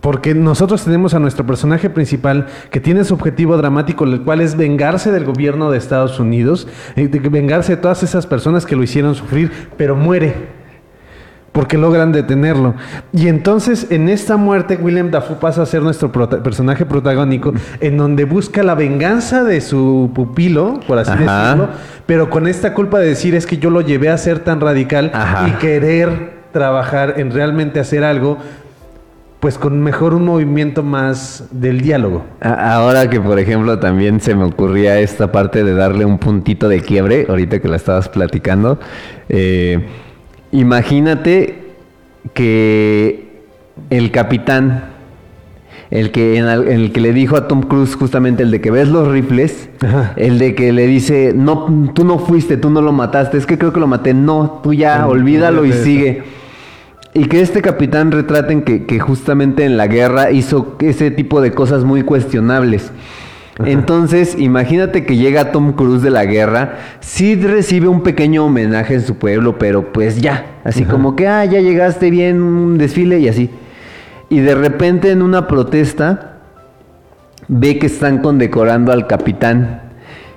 [0.00, 4.56] Porque nosotros tenemos a nuestro personaje principal que tiene su objetivo dramático, el cual es
[4.56, 8.74] vengarse del gobierno de Estados Unidos, eh, de que vengarse de todas esas personas que
[8.74, 10.61] lo hicieron sufrir, pero muere.
[11.52, 12.74] Porque logran detenerlo.
[13.12, 17.98] Y entonces, en esta muerte, William Dafoe pasa a ser nuestro prota- personaje protagónico, en
[17.98, 21.42] donde busca la venganza de su pupilo, por así Ajá.
[21.44, 21.68] decirlo,
[22.06, 25.10] pero con esta culpa de decir es que yo lo llevé a ser tan radical
[25.12, 25.46] Ajá.
[25.48, 28.38] y querer trabajar en realmente hacer algo
[29.40, 32.24] pues con mejor un movimiento más del diálogo.
[32.40, 36.80] Ahora que, por ejemplo, también se me ocurría esta parte de darle un puntito de
[36.80, 38.78] quiebre, ahorita que la estabas platicando.
[39.28, 39.84] eh,
[40.52, 41.74] imagínate
[42.34, 43.42] que
[43.90, 44.84] el capitán,
[45.90, 48.88] el que, en el que le dijo a Tom Cruise justamente el de que ves
[48.88, 49.68] los rifles,
[50.16, 53.58] el de que le dice, no, tú no fuiste, tú no lo mataste, es que
[53.58, 56.22] creo que lo maté, no, tú ya, olvídalo y sigue.
[57.14, 61.52] Y que este capitán retraten que, que justamente en la guerra hizo ese tipo de
[61.52, 62.90] cosas muy cuestionables.
[63.58, 69.02] Entonces, imagínate que llega Tom Cruise de la guerra, sí recibe un pequeño homenaje en
[69.02, 73.28] su pueblo, pero pues ya, así como que, ah, ya llegaste bien, un desfile y
[73.28, 73.50] así.
[74.30, 76.38] Y de repente en una protesta,
[77.48, 79.82] ve que están condecorando al capitán.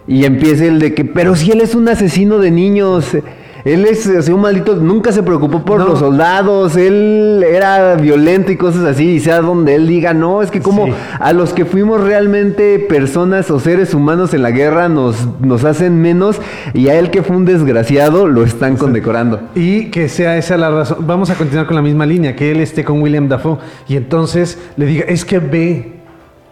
[0.07, 3.17] Y empieza el de que, pero si él es un asesino de niños,
[3.65, 8.57] él es así, un maldito, nunca se preocupó por los soldados, él era violento y
[8.57, 10.87] cosas así, y sea donde él diga, no, es que como
[11.19, 15.99] a los que fuimos realmente personas o seres humanos en la guerra nos, nos hacen
[15.99, 16.39] menos,
[16.75, 19.41] y a él que fue un desgraciado lo están condecorando.
[19.55, 20.99] Y que sea esa la razón.
[21.01, 23.57] Vamos a continuar con la misma línea, que él esté con William Dafoe
[23.87, 25.94] y entonces le diga, es que ve,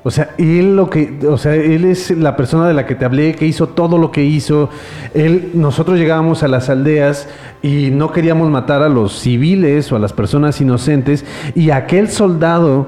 [0.06, 3.06] O sea, él lo que, o sea, él es la persona de la que te
[3.06, 4.70] hablé, que hizo todo lo que hizo.
[5.14, 7.30] Él, nosotros llegábamos a las aldeas
[7.62, 11.24] y no queríamos matar a los civiles o a las personas inocentes
[11.56, 12.88] y aquel soldado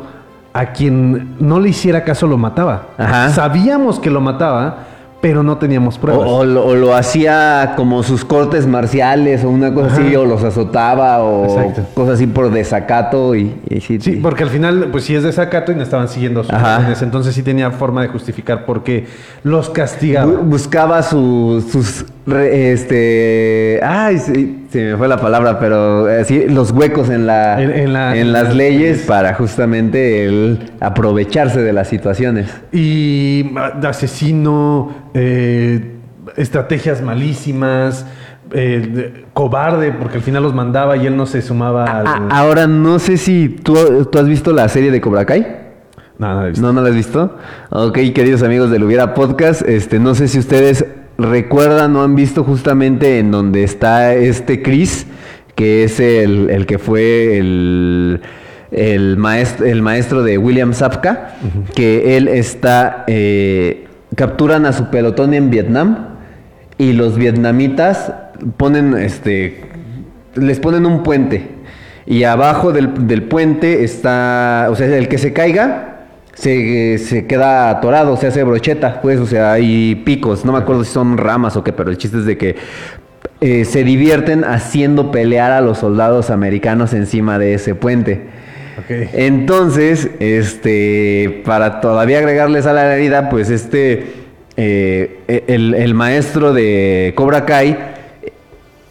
[0.52, 2.88] a quien no le hiciera caso lo mataba.
[2.98, 3.30] Ajá.
[3.30, 4.80] Sabíamos que lo mataba,
[5.28, 6.28] pero no teníamos pruebas.
[6.30, 10.44] o lo, o lo hacía como sus cortes marciales o una cosa así, o los
[10.44, 11.82] azotaba o Exacto.
[11.96, 15.72] cosas así por desacato y, y sí, Sí, porque al final, pues sí es desacato
[15.72, 17.02] y no estaban siguiendo sus órdenes.
[17.02, 19.08] Entonces sí tenía forma de justificar por qué
[19.44, 20.32] los castigaba.
[20.32, 26.26] Bu- buscaba su- sus re- este ay sí, se me fue la palabra pero eh,
[26.26, 31.62] sí, los huecos en la En- en la- en las leyes para justamente el aprovecharse
[31.62, 35.92] de las situaciones Y ah, asesino, eh,
[36.38, 38.06] estrategias malísimas,
[38.52, 42.28] eh, de- cobarde, porque al final los mandaba y él no se sumaba al...
[42.32, 45.46] Ahora no sé si tú, tú has visto la serie de Cobra Kai
[46.18, 46.62] No, no la he visto.
[46.66, 47.38] ¿No, no la has visto?
[47.70, 50.86] Ok, queridos amigos del Hubiera Podcast, este, no sé si ustedes
[51.18, 55.08] recuerdan o han visto justamente en donde está este Chris,
[55.56, 58.22] que es el, el que fue el,
[58.72, 61.36] el, maestro, el maestro de William Zapka,
[61.74, 66.10] que él está, eh, capturan a su pelotón en Vietnam
[66.78, 68.14] y los vietnamitas
[68.58, 69.62] ponen, este,
[70.36, 71.56] les ponen un puente
[72.06, 75.95] y abajo del, del puente está, o sea, el que se caiga
[76.36, 80.84] se, se queda atorado, se hace brocheta, pues, o sea, hay picos, no me acuerdo
[80.84, 82.56] si son ramas o qué, pero el chiste es de que
[83.42, 88.22] eh, se divierten haciendo pelear a los soldados americanos encima de ese puente.
[88.90, 94.08] Entonces, este, para todavía agregarles a la herida, pues este,
[94.58, 97.78] eh, el, el maestro de Cobra Kai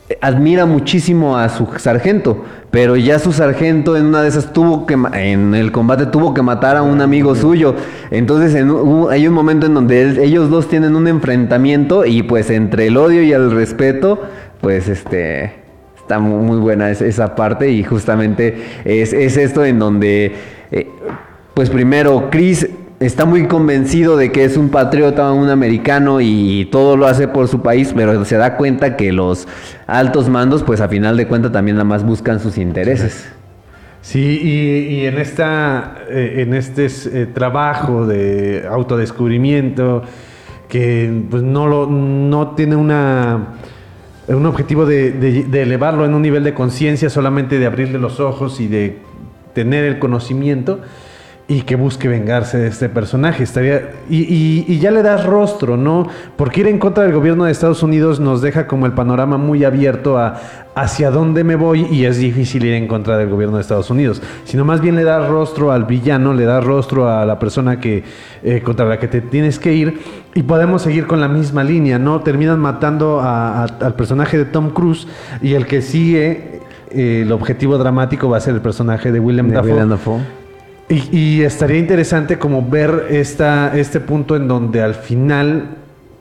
[0.09, 4.85] eh, admira muchísimo a su sargento, pero ya su sargento en una de esas tuvo
[4.85, 7.77] que, en el combate tuvo que matar a un amigo suyo.
[8.11, 12.25] Entonces en un- hay un momento en donde él- ellos dos tienen un enfrentamiento y
[12.25, 14.21] pues entre el odio y el respeto,
[14.61, 15.53] pues este...
[15.99, 20.33] Está mu- muy buena es- esa parte y justamente es, es esto en donde,
[20.73, 20.89] eh,
[21.55, 22.69] pues primero, Chris
[23.07, 27.49] está muy convencido de que es un patriota, un americano y todo lo hace por
[27.49, 29.47] su país, pero se da cuenta que los
[29.87, 33.29] altos mandos, pues a final de cuentas también nada más buscan sus intereses.
[34.01, 40.03] Sí, y, en, esta, eh, en este eh, trabajo de autodescubrimiento,
[40.69, 43.55] que pues, no, lo, no tiene una,
[44.29, 48.69] un objetivo de elevarlo en un nivel de conciencia, solamente de abrirle los ojos y
[48.69, 48.99] de
[49.55, 50.81] tener el conocimiento,
[51.47, 53.43] y que busque vengarse de este personaje.
[53.45, 56.09] Estaría, y, y- y ya le das rostro, ¿no?
[56.37, 59.63] Porque ir en contra del gobierno de Estados Unidos nos deja como el panorama muy
[59.65, 60.41] abierto a
[60.77, 64.21] hacia dónde me voy y es difícil ir en contra del gobierno de Estados Unidos.
[64.45, 68.03] Sino más bien le das rostro al villano, le das rostro a la persona que
[68.43, 70.01] eh, contra la que te tienes que ir
[70.35, 72.23] y podemos seguir con la misma línea, ¿no?
[72.23, 75.07] Terminan matando a- a- al personaje de Tom Cruise
[75.43, 76.61] y el que sigue...
[76.91, 79.73] eh, el objetivo dramático va a ser el personaje de William De Dafoe.
[79.73, 80.21] Willem Dafoe.
[80.89, 85.77] Y, y estaría interesante como ver esta, este punto en donde al final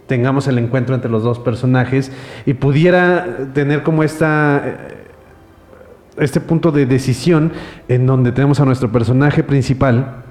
[0.07, 2.11] tengamos el encuentro entre los dos personajes
[2.45, 4.77] y pudiera tener como esta
[6.17, 7.51] este punto de decisión
[7.87, 10.23] en donde tenemos a nuestro personaje principal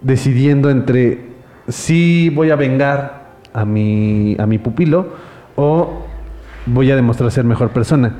[0.00, 1.34] decidiendo entre
[1.68, 5.08] si voy a vengar a mi, a mi pupilo
[5.56, 6.04] o
[6.66, 8.14] voy a demostrar ser mejor persona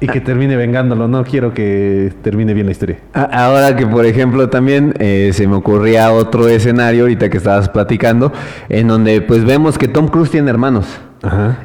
[0.00, 1.08] y que termine vengándolo.
[1.08, 2.96] No quiero que termine bien la historia.
[3.12, 7.68] A- Ahora que, por ejemplo, también eh, se me ocurría otro escenario ahorita que estabas
[7.68, 8.32] platicando,
[8.68, 10.86] en donde pues vemos que Tom Cruise tiene hermanos.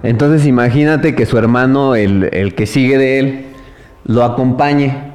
[0.04, 3.46] Entonces imagínate que su hermano, el, el que sigue de él,
[4.06, 5.14] lo acompañe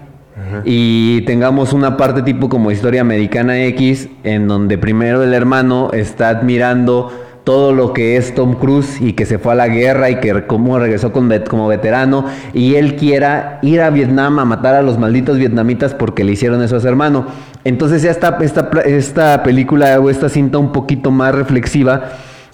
[0.65, 6.31] y tengamos una parte tipo como historia americana X, en donde primero el hermano está
[6.31, 7.13] admirando
[7.45, 10.47] todo lo que es Tom Cruise y que se fue a la guerra y que
[10.47, 14.99] como regresó con como veterano y él quiera ir a Vietnam a matar a los
[14.99, 17.27] malditos vietnamitas porque le hicieron eso a su hermano.
[17.65, 22.11] Entonces ya esta, esta, esta película o esta cinta un poquito más reflexiva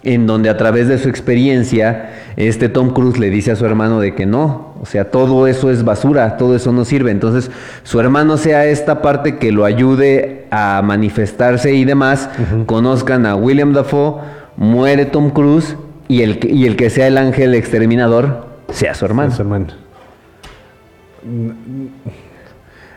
[0.07, 3.99] en donde a través de su experiencia, este Tom Cruise le dice a su hermano
[3.99, 7.11] de que no, o sea, todo eso es basura, todo eso no sirve.
[7.11, 7.51] Entonces,
[7.83, 12.31] su hermano sea esta parte que lo ayude a manifestarse y demás,
[12.67, 14.21] conozcan a William Dafoe,
[14.57, 15.77] muere Tom Cruise
[16.09, 19.33] y el, que- y el que sea el ángel exterminador sea su hermano.
[19.33, 19.67] Su hermano.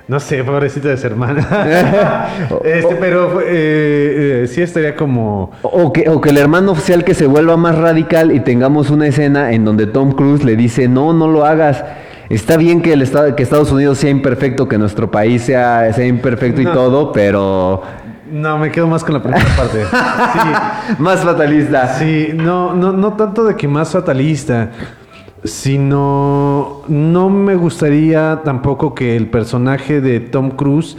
[0.08, 2.28] No sé, pobrecito de su hermana.
[2.64, 5.52] este, pero eh, eh, sí estaría como.
[5.62, 8.90] O que, o que el hermano sea el que se vuelva más radical y tengamos
[8.90, 11.84] una escena en donde Tom Cruise le dice, no, no lo hagas.
[12.30, 16.06] Está bien que, el estado, que Estados Unidos sea imperfecto, que nuestro país sea, sea
[16.06, 17.82] imperfecto y todo, pero
[18.32, 19.86] No, me quedo más con la primera parte.
[19.90, 20.96] Sí.
[21.00, 21.96] Más fatalista.
[21.96, 24.72] Sí, no, no, no tanto de que más fatalista,
[25.44, 30.98] sino no me gustaría tampoco que el personaje de Tom Cruise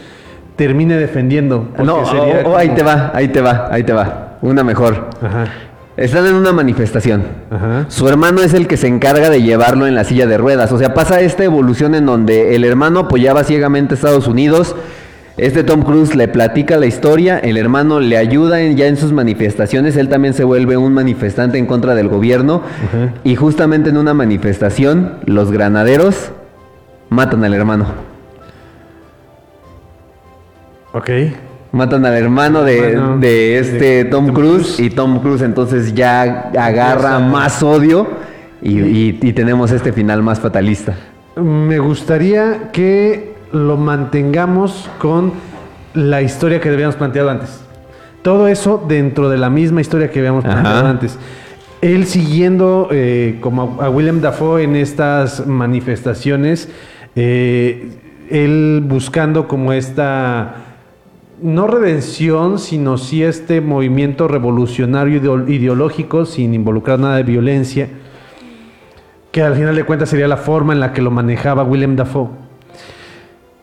[0.57, 1.69] termine defendiendo.
[1.83, 4.37] No, sería oh, oh, ahí te va, ahí te va, ahí te va.
[4.43, 5.09] Una mejor.
[5.23, 5.47] Ajá.
[5.97, 7.25] Están en una manifestación.
[7.51, 7.87] Ajá.
[7.89, 10.73] Su hermano es el que se encarga de llevarlo en la silla de ruedas.
[10.73, 14.77] O sea, pasa esta evolución en donde el hermano apoyaba ciegamente a Estados Unidos.
[15.41, 19.13] Este Tom Cruise le platica la historia, el hermano le ayuda en- ya en sus
[19.13, 22.63] manifestaciones, él también se vuelve un manifestante en contra del gobierno
[23.25, 26.31] y justamente en una manifestación los granaderos
[27.09, 27.87] matan al hermano.
[30.93, 31.09] Ok.
[31.73, 36.51] Matan al hermano de, de este de Tom, Tom Cruise, y Tom Cruise entonces ya
[36.59, 38.09] agarra más odio
[38.61, 40.95] y, y- y tenemos este final más fatalista.
[41.37, 45.33] Me gustaría que lo mantengamos con
[45.95, 47.65] la historia que habíamos planteado antes.
[48.23, 50.55] Todo eso dentro de la misma historia que habíamos Ajá.
[50.55, 51.19] planteado antes.
[51.81, 56.69] Él siguiendo eh, como a William Dafoe en estas manifestaciones,
[57.17, 57.91] eh,
[58.31, 60.57] él buscando como esta,
[61.43, 67.89] no redención, sino sí este movimiento revolucionario ideo- ideológico sin involucrar nada de violencia
[69.33, 72.29] que al final de cuentas sería la forma en la que lo manejaba Willem Dafoe.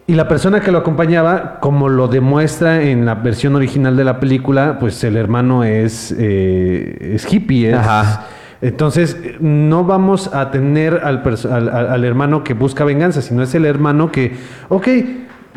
[0.10, 4.20] Y la persona que lo acompañaba, como lo demuestra en la versión original de la
[4.22, 7.72] película, pues el hermano es, eh, es hippie.
[7.72, 8.26] es- Ajá.
[8.62, 14.12] Entonces, no vamos a tener al, al hermano que busca venganza, sino es el hermano
[14.12, 14.36] que,
[14.70, 14.88] ok,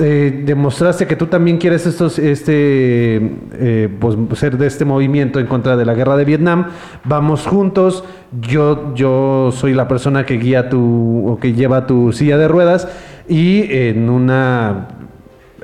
[0.00, 3.16] eh, demostraste que tú también quieres estos, este,
[3.52, 6.66] eh, pues, ser de este movimiento en contra de la guerra de Vietnam.
[7.04, 8.04] Vamos juntos.
[8.40, 12.88] Yo, yo soy la persona que guía tu, o que lleva tu silla de ruedas
[13.28, 14.88] y en una,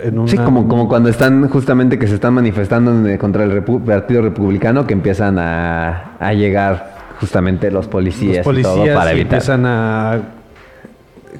[0.03, 3.65] en una Sí, como, como cuando están justamente que se están manifestando en- contra el
[3.65, 8.97] repu- Partido Republicano que empiezan a, a llegar justamente los policías, los y todo policías
[8.97, 9.35] para y evitar.
[9.35, 10.21] empiezan a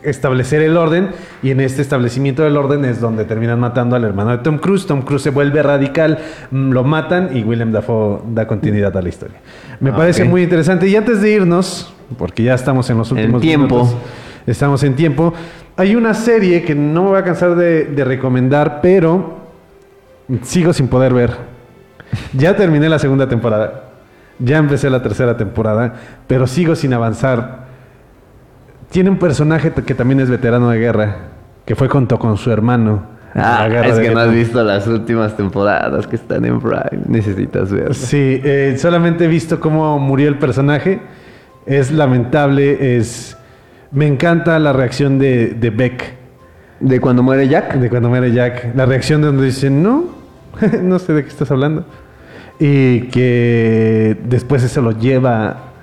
[0.03, 1.11] establecer el orden
[1.43, 4.87] y en este establecimiento del orden es donde terminan matando al hermano de Tom Cruise.
[4.87, 6.19] Tom Cruise se vuelve radical,
[6.51, 9.37] mm, lo matan y Willem Dafoe da continuidad a la historia.
[9.81, 10.89] Me Ah, parece muy interesante.
[10.89, 13.77] Y antes de irnos, porque ya estamos en los últimos tiempo.
[13.85, 13.97] minutos,
[14.47, 15.33] estamos en tiempo,
[15.77, 19.37] hay una serie que no me voy a cansar de, de recomendar, pero
[20.43, 21.31] sigo sin poder ver.
[22.33, 23.83] Ya terminé la segunda temporada.
[24.39, 25.95] Ya empecé la tercera temporada,
[26.27, 27.66] pero sigo sin avanzar.
[28.97, 31.17] Tiene un personaje que también es veterano de guerra,
[31.67, 33.03] que fue junto con su hermano.
[33.35, 37.03] Ah, es que no has visto las últimas temporadas que están en Prime.
[37.07, 37.95] Necesitas ver.
[37.95, 41.03] Sí, eh, solamente he visto cómo murió el personaje.
[41.67, 43.37] Es lamentable, es...
[43.91, 46.15] Me encanta la reacción de, de Beck.
[46.81, 47.75] ¿De cuando muere Jack?
[47.75, 48.75] De cuando muere Jack.
[48.75, 50.05] La reacción de donde dice, no,
[50.83, 51.85] no sé de qué estás hablando.
[52.59, 55.75] Y que después eso lo lleva...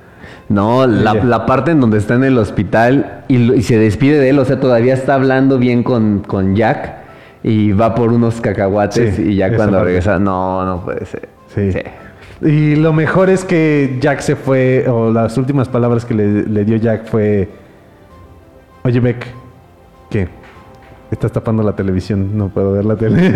[0.49, 4.39] No, la, parte en donde está en el hospital y, y se despide de él,
[4.39, 6.95] o sea, todavía está hablando bien con, con Jack
[7.43, 9.85] y va por unos cacahuates Sí, y ya cuando parte.
[9.85, 11.29] regresa, no, no puede ser.
[11.53, 11.71] Sí.
[12.45, 16.65] Y lo mejor es que Jack se fue, o las últimas palabras que le, le
[16.65, 17.49] dio Jack fue,
[18.83, 19.25] oye Beck,
[20.09, 20.27] ¿qué?
[21.13, 23.33] Estás tapando la televisión, no puedo ver la tele.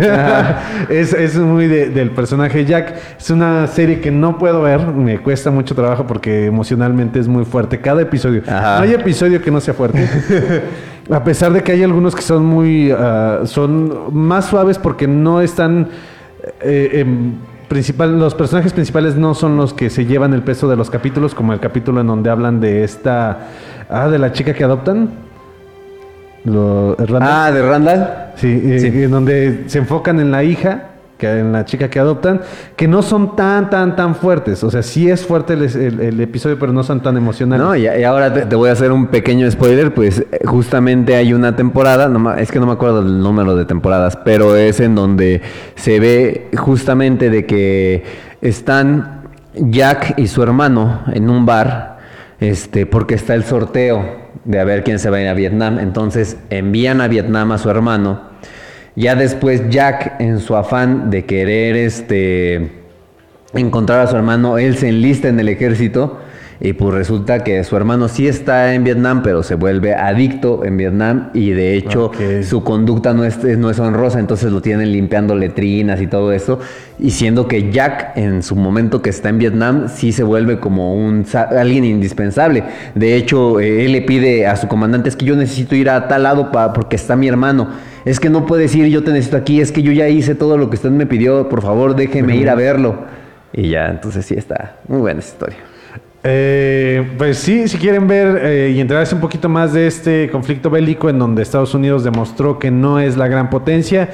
[0.88, 2.94] es, es muy de- del personaje Jack.
[3.18, 7.44] Es una serie que no puedo ver, me cuesta mucho trabajo porque emocionalmente es muy
[7.44, 7.80] fuerte.
[7.80, 8.42] Cada episodio.
[8.46, 8.78] Ajá.
[8.78, 10.08] No hay episodio que no sea fuerte.
[11.10, 15.40] A pesar de que hay algunos que son muy, ah, son más suaves porque no
[15.40, 15.88] están
[16.60, 17.04] eh,
[17.68, 21.34] principal, los personajes principales no son los que se llevan el peso de los capítulos,
[21.34, 23.48] como el capítulo en donde hablan de esta,
[23.88, 25.27] ah, de la chica que adoptan.
[26.48, 26.96] Lo-.
[27.20, 28.08] Ah, de Randall.
[28.36, 30.84] Sí, eh, en donde se enfocan en la hija,
[31.18, 32.42] que en la chica que adoptan,
[32.76, 34.62] que no son tan, tan, tan fuertes.
[34.62, 37.66] O sea, sí es fuerte el, el- el episodio, pero no son tan emocionales.
[37.66, 41.16] No, y, y ahora te, te voy a hacer un pequeño spoiler, pues eh, justamente
[41.16, 44.78] hay una temporada, no es que no me acuerdo el número de temporadas, pero es
[44.78, 45.42] en donde
[45.74, 48.04] se ve justamente de que
[48.40, 49.22] están
[49.54, 51.98] Jack y su hermano en un bar,
[52.38, 55.78] este, porque está el sorteo de a ver quién se va a ir a Vietnam.
[55.78, 58.22] Entonces envían a Vietnam a su hermano.
[58.96, 62.72] Ya después Jack, en su afán de querer este
[63.52, 66.18] encontrar a su hermano, él se enlista en el ejército
[66.60, 70.76] y pues resulta que su hermano sí está en Vietnam, pero se vuelve adicto en
[70.76, 72.10] Vietnam y de hecho
[72.42, 76.58] su conducta no es, no es honrosa, entonces lo tienen limpiando letrinas y todo eso,
[76.98, 80.94] y siendo que Jack en su momento que está en Vietnam sí se vuelve como
[80.94, 82.64] un alguien indispensable.
[82.96, 86.08] De hecho, eh, él le pide a su comandante es que yo necesito ir a
[86.08, 87.68] tal lado porque está mi hermano.
[88.04, 90.56] es que no puedes ir, yo te necesito aquí, es que yo ya hice todo
[90.58, 92.96] lo que usted me pidió, por favor déjeme ir a verlo.
[93.52, 95.77] Y ya, entonces sí está muy buena esa historia.
[96.30, 100.68] Eh, pues sí, si quieren ver eh, y enterarse un poquito más de este conflicto
[100.68, 104.10] bélico en donde Estados Unidos demostró que no es la gran potencia,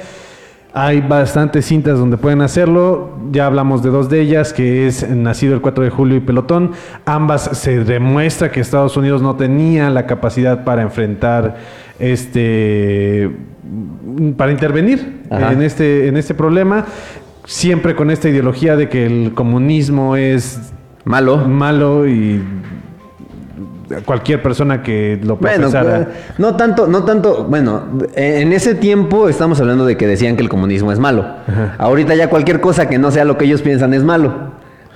[0.73, 3.17] hay bastantes cintas donde pueden hacerlo.
[3.31, 6.71] Ya hablamos de dos de ellas, que es Nacido el 4 de julio y Pelotón.
[7.05, 11.57] Ambas se demuestra que Estados Unidos no tenía la capacidad para enfrentar
[11.99, 13.29] este
[14.37, 15.53] para intervenir Ajá.
[15.53, 16.85] en este en este problema
[17.45, 20.73] siempre con esta ideología de que el comunismo es
[21.05, 22.43] malo malo y
[24.05, 27.83] cualquier persona que lo Bueno, profesara pues, no tanto, no tanto, bueno,
[28.15, 31.25] en ese tiempo estamos hablando de que decían que el comunismo es malo.
[31.77, 34.54] Ahorita ya cualquier cosa que no sea lo que ellos piensan es malo.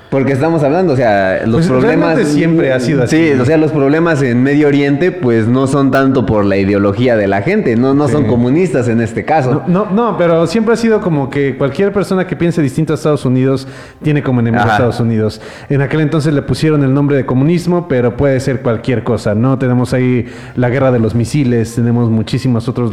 [0.10, 2.18] Porque estamos hablando, o sea, los Pues, problemas...
[2.28, 3.44] siempre ha sido así, Sí, ¿no?
[3.44, 7.28] o sea, los problemas en Medio Oriente pues no son tanto por la ideología de
[7.28, 9.62] la gente, no, no son comunistas en este caso.
[9.68, 13.24] No, no, pero siempre ha sido como que cualquier persona que piense distinto a Estados
[13.24, 13.68] Unidos
[14.02, 14.72] tiene como enemigo a.
[14.72, 15.42] Estados Unidos.
[15.70, 19.60] En aquel entonces le pusieron el nombre de comunismo, pero puede ser cualquier cosa, ¿no?
[19.60, 22.92] Tenemos ahí la guerra de los misiles, tenemos muchísimos otros...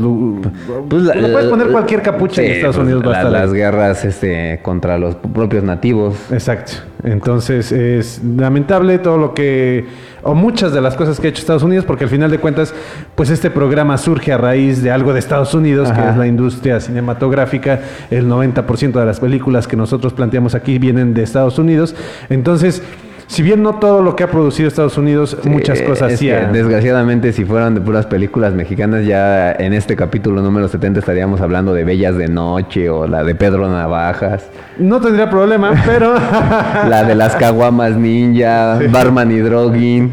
[0.89, 3.35] Pues la- le puedes poner cualquier capucha Sí, Estados pues, Unidos va a la- estar
[3.35, 3.41] ahí.
[3.41, 6.14] Las guerras este, contra los propios nativos.
[6.31, 6.73] Exacto.
[7.05, 9.87] Entonces es lamentable todo lo que,
[10.23, 12.75] o muchas de las cosas que ha hecho Estados Unidos, porque al final de cuentas,
[13.15, 16.81] pues este programa surge a raíz de algo de Estados Unidos, que es la industria
[16.81, 17.81] cinematográfica.
[18.11, 21.95] El 90% de las películas que nosotros planteamos aquí vienen de Estados Unidos.
[22.29, 22.83] Entonces,
[23.29, 27.33] si bien no todo lo que ha producido Estados Unidos, muchas cosas sí ha- Desgraciadamente,
[27.33, 31.85] si fueran de puras películas mexicanas, ya en este capítulo número 70 estaríamos hablando de
[31.85, 34.49] Bellas de Noche o la de Pedro Navajas,
[34.79, 36.14] No tendría problema, pero...
[36.89, 40.12] la de las caguamas ninja, Barman y Drogin,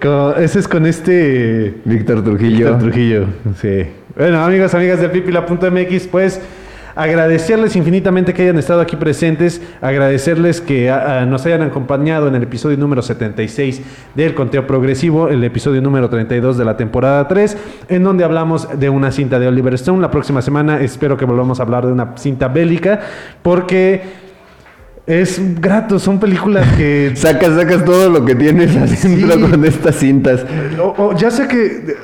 [0.00, 1.74] Con- ese es con este...
[1.84, 2.56] Víctor Trujillo.
[2.70, 3.24] Víctor Trujillo,
[3.60, 3.84] sí.
[4.16, 6.40] Bueno, amigos, amigas de pipila.mx, pues
[7.02, 12.34] agradecerles infinitamente que hayan estado aquí presentes, agradecerles que ah, ah, nos hayan acompañado en
[12.34, 13.80] el episodio número 76
[14.14, 17.56] del conteo progresivo, el episodio número 32 de la temporada 3,
[17.88, 20.00] en donde hablamos de una cinta de Oliver Stone.
[20.02, 23.00] La próxima semana espero que volvamos a hablar de una cinta bélica,
[23.42, 24.20] porque...
[25.06, 29.50] Es grato, son películas que Sacas, sacas todo lo que tienes adentro Sí.
[29.50, 30.44] con estas cintas.
[30.78, 31.96] o- o ya sé que,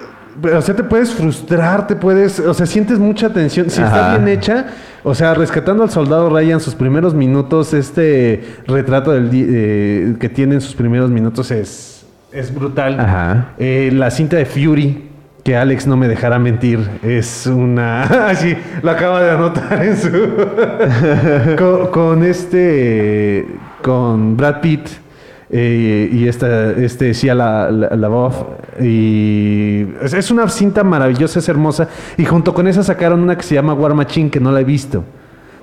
[0.42, 3.70] o sea, te puedes frustrar, te puedes, o sea, sientes mucha tensión.
[3.70, 4.66] Si está bien hecha,
[5.02, 10.56] o sea, rescatando al soldado Ryan sus primeros minutos, este retrato del eh, que tiene
[10.56, 13.00] en sus primeros minutos es, es brutal.
[13.00, 13.48] Ajá.
[13.58, 15.08] Eh, la cinta de Fury,
[15.42, 18.02] que Alex no me dejará mentir, es una...
[18.28, 20.10] Así, lo acaba de anotar en su...
[21.56, 23.46] con, con este...
[23.82, 25.05] Con Brad Pitt
[25.50, 28.34] eh, y esta, este Sia la, la, LaBeouf,
[28.80, 31.88] y es, es una cinta maravillosa, es hermosa.
[32.16, 34.64] Y junto con esa sacaron una que se llama War Machine, que no la he
[34.64, 35.04] visto.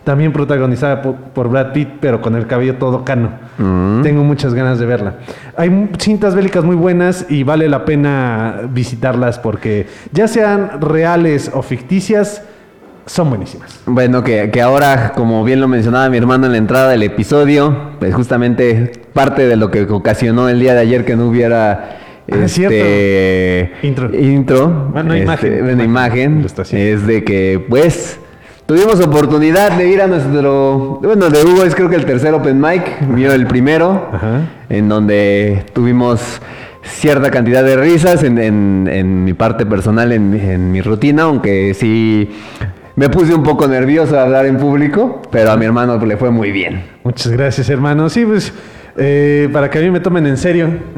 [0.04, 3.32] También protagonizada por, por Brad Pitt, pero con el cabello todo cano.
[4.04, 5.16] Tengo muchas ganas de verla.
[5.56, 11.62] Hay cintas bélicas muy buenas y vale la pena visitarlas porque ya sean reales o
[11.62, 12.42] ficticias,
[13.06, 13.80] son buenísimas.
[13.86, 17.92] Bueno, que, que ahora, como bien lo mencionaba mi hermano en la entrada del episodio,
[18.00, 22.00] pues justamente parte de lo que ocasionó el día de ayer que no hubiera
[22.32, 24.10] Ah, es este Intro.
[24.18, 25.64] intro, Bueno, este, imagen.
[25.66, 28.18] bueno, imagen, es de que pues
[28.66, 32.62] tuvimos oportunidad de ir a nuestro, bueno, de Hugo es creo que el tercer open
[32.62, 34.10] mic, mío el primero,
[34.70, 36.40] en donde tuvimos
[36.82, 41.74] cierta cantidad de risas en, en- en mi parte personal, en, en mi rutina, aunque
[41.74, 42.30] sí
[42.96, 46.32] me puse un poco nervioso a hablar en público, pero a mi hermano le fue
[46.32, 46.84] muy bien.
[47.04, 48.10] Muchas gracias, hermano.
[48.10, 48.54] Sí, pues,
[48.98, 50.70] eh, para que a mí me tomen en serio.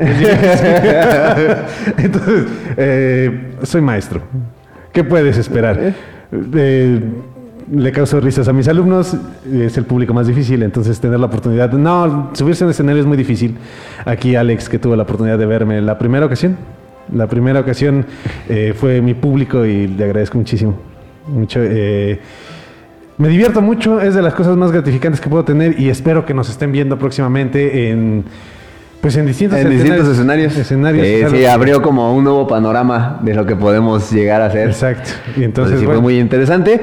[1.98, 2.46] Entonces,
[2.78, 4.22] eh, soy maestro.
[4.92, 5.94] ¿Qué puedes esperar?
[6.32, 7.00] Eh,
[7.72, 9.16] le causo risas a mis alumnos,
[9.52, 11.72] es el público más difícil, entonces tener la oportunidad.
[11.72, 13.58] No, subirse un escenario es muy difícil.
[14.06, 16.58] Aquí Alex, que tuvo la oportunidad de verme la primera ocasión,
[17.14, 18.06] la primera ocasión
[18.50, 20.95] eh, fue mi público y le agradezco muchísimo.
[21.28, 21.60] Mucho.
[21.64, 22.20] eh,
[23.18, 26.34] me divierto mucho, es de las cosas más gratificantes que puedo tener y espero que
[26.34, 28.26] nos estén viendo próximamente en
[29.02, 30.58] pues en distintos En distintos escenarios.
[30.58, 31.26] escenarios.
[31.26, 34.68] Algo sí, abrió como un nuevo panorama de lo que podemos llegar a hacer.
[34.70, 35.12] Exacto.
[35.38, 36.02] Y entonces, sí bueno.
[36.02, 36.82] fue muy interesante,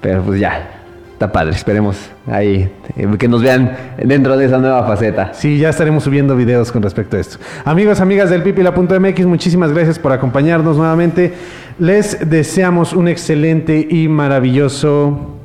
[0.00, 0.79] pero pues ya,
[1.20, 1.54] está padre.
[1.54, 5.34] Esperemos ahí eh, que nos vean dentro de esa nueva faceta.
[5.34, 7.36] Sí, ya estaremos subiendo videos con respecto a esto.
[7.66, 11.34] Amigos, amigas del pipila.mx, muchísimas gracias por acompañarnos nuevamente.
[11.78, 15.39] Les deseamos un excelente y maravilloso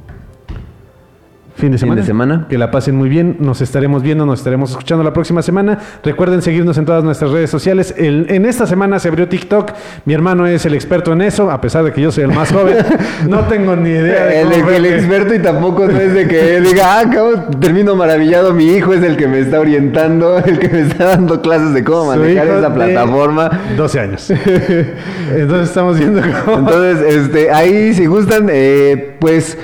[1.56, 2.02] fin de semana.
[2.02, 2.46] de semana.
[2.50, 3.38] Que la pasen muy bien.
[3.40, 5.80] Nos estaremos viendo, nos estaremos escuchando la próxima semana.
[6.04, 7.94] Recuerden seguirnos en todas nuestras redes sociales.
[7.98, 9.72] El- en esta semana se abrió TikTok.
[10.06, 12.52] Mi hermano es el experto en eso, a pesar de que yo soy el más
[12.52, 12.78] joven.
[13.30, 16.62] No tengo ni idea de El, cómo el experto y tampoco no es de que
[16.62, 20.68] diga, ah, cabrón, termino maravillado, mi hijo es el que me está orientando, el que
[20.70, 23.50] me está dando clases de cómo Su manejar esa plataforma.
[23.78, 24.30] 12 años.
[25.36, 26.60] Entonces estamos viendo cómo...
[26.60, 29.58] Entonces, este, ahí si gustan, eh, pues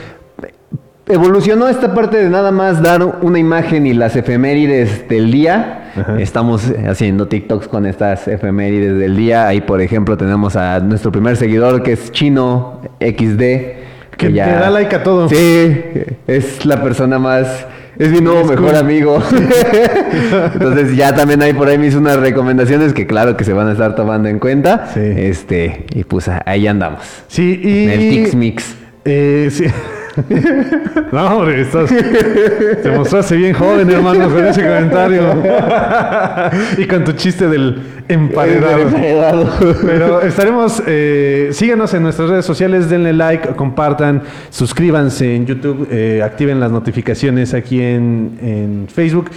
[1.08, 5.78] evolucionó esta parte de nada más dar una imagen y las efemérides del día.
[6.20, 9.48] Estamos haciendo TikToks con estas efemérides del día.
[9.48, 13.40] Ahí, por ejemplo, tenemos a nuestro primer seguidor que es Chino XD.
[14.18, 15.28] Que te da like a todo.
[15.28, 15.82] Sí,
[16.28, 17.66] es la persona más...
[17.98, 18.78] Es mi nuevo mejor cool.
[18.78, 19.22] amigo.
[20.54, 23.74] Entonces ya también hay por ahí hizo unas recomendaciones que claro que se van a
[23.74, 24.92] estar tomando en cuenta.
[24.96, 27.02] Este, y pues ahí andamos.
[27.28, 27.84] Sí, y...
[27.84, 28.76] En el Tix Mix.
[29.06, 29.66] Eh, sí.
[31.12, 35.22] no, hombre, estás, te mostraste bien joven, hermano, con ese comentario.
[36.78, 39.50] y con tu chiste del emparedado.
[39.86, 46.22] Pero estaremos, eh, síganos en nuestras redes sociales, denle like, compartan, suscríbanse en YouTube, eh,
[46.24, 49.30] activen las notificaciones aquí en, en Facebook.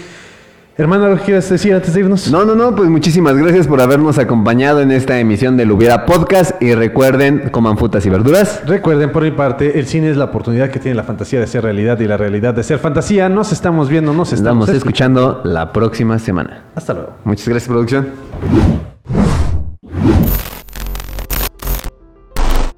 [0.77, 2.29] Hermano, ¿algo que quieras decir antes de irnos?
[2.33, 6.61] No, no, no, pues muchísimas gracias por habernos acompañado en esta emisión del Hubiera Podcast
[6.61, 8.61] y recuerden, coman frutas y verduras.
[8.67, 11.63] Recuerden, por mi parte, el cine es la oportunidad que tiene la fantasía de ser
[11.63, 13.29] realidad y la realidad de ser fantasía.
[13.29, 16.65] Nos estamos viendo, nos estamos escuchando la próxima semana.
[16.75, 17.19] Hasta luego.
[17.23, 18.09] Muchas gracias, producción.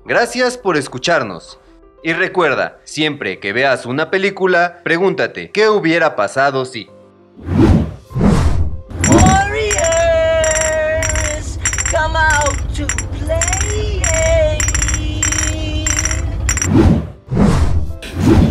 [0.05, 1.59] Gracias por escucharnos.
[2.03, 6.91] Y recuerda, siempre que veas una película, pregúntate, ¿qué hubiera pasado si?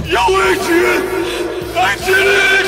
[0.08, 0.20] Yo!
[1.78, 2.68] I did it!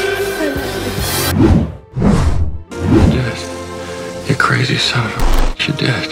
[2.94, 3.38] You did.
[4.28, 6.10] You crazy son of a bitch, you did.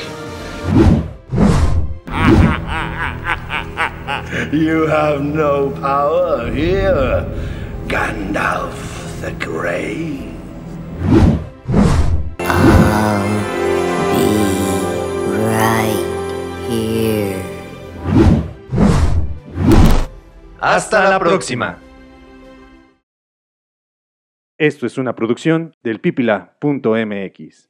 [4.53, 7.25] You have no power here,
[7.87, 10.31] Gandalf the Grey.
[12.39, 13.27] I'll
[14.13, 14.27] be
[15.49, 16.05] Right
[16.69, 17.54] here.
[20.67, 21.77] Hasta la próxima.
[24.57, 27.69] Esto es una producción del pipila.mx.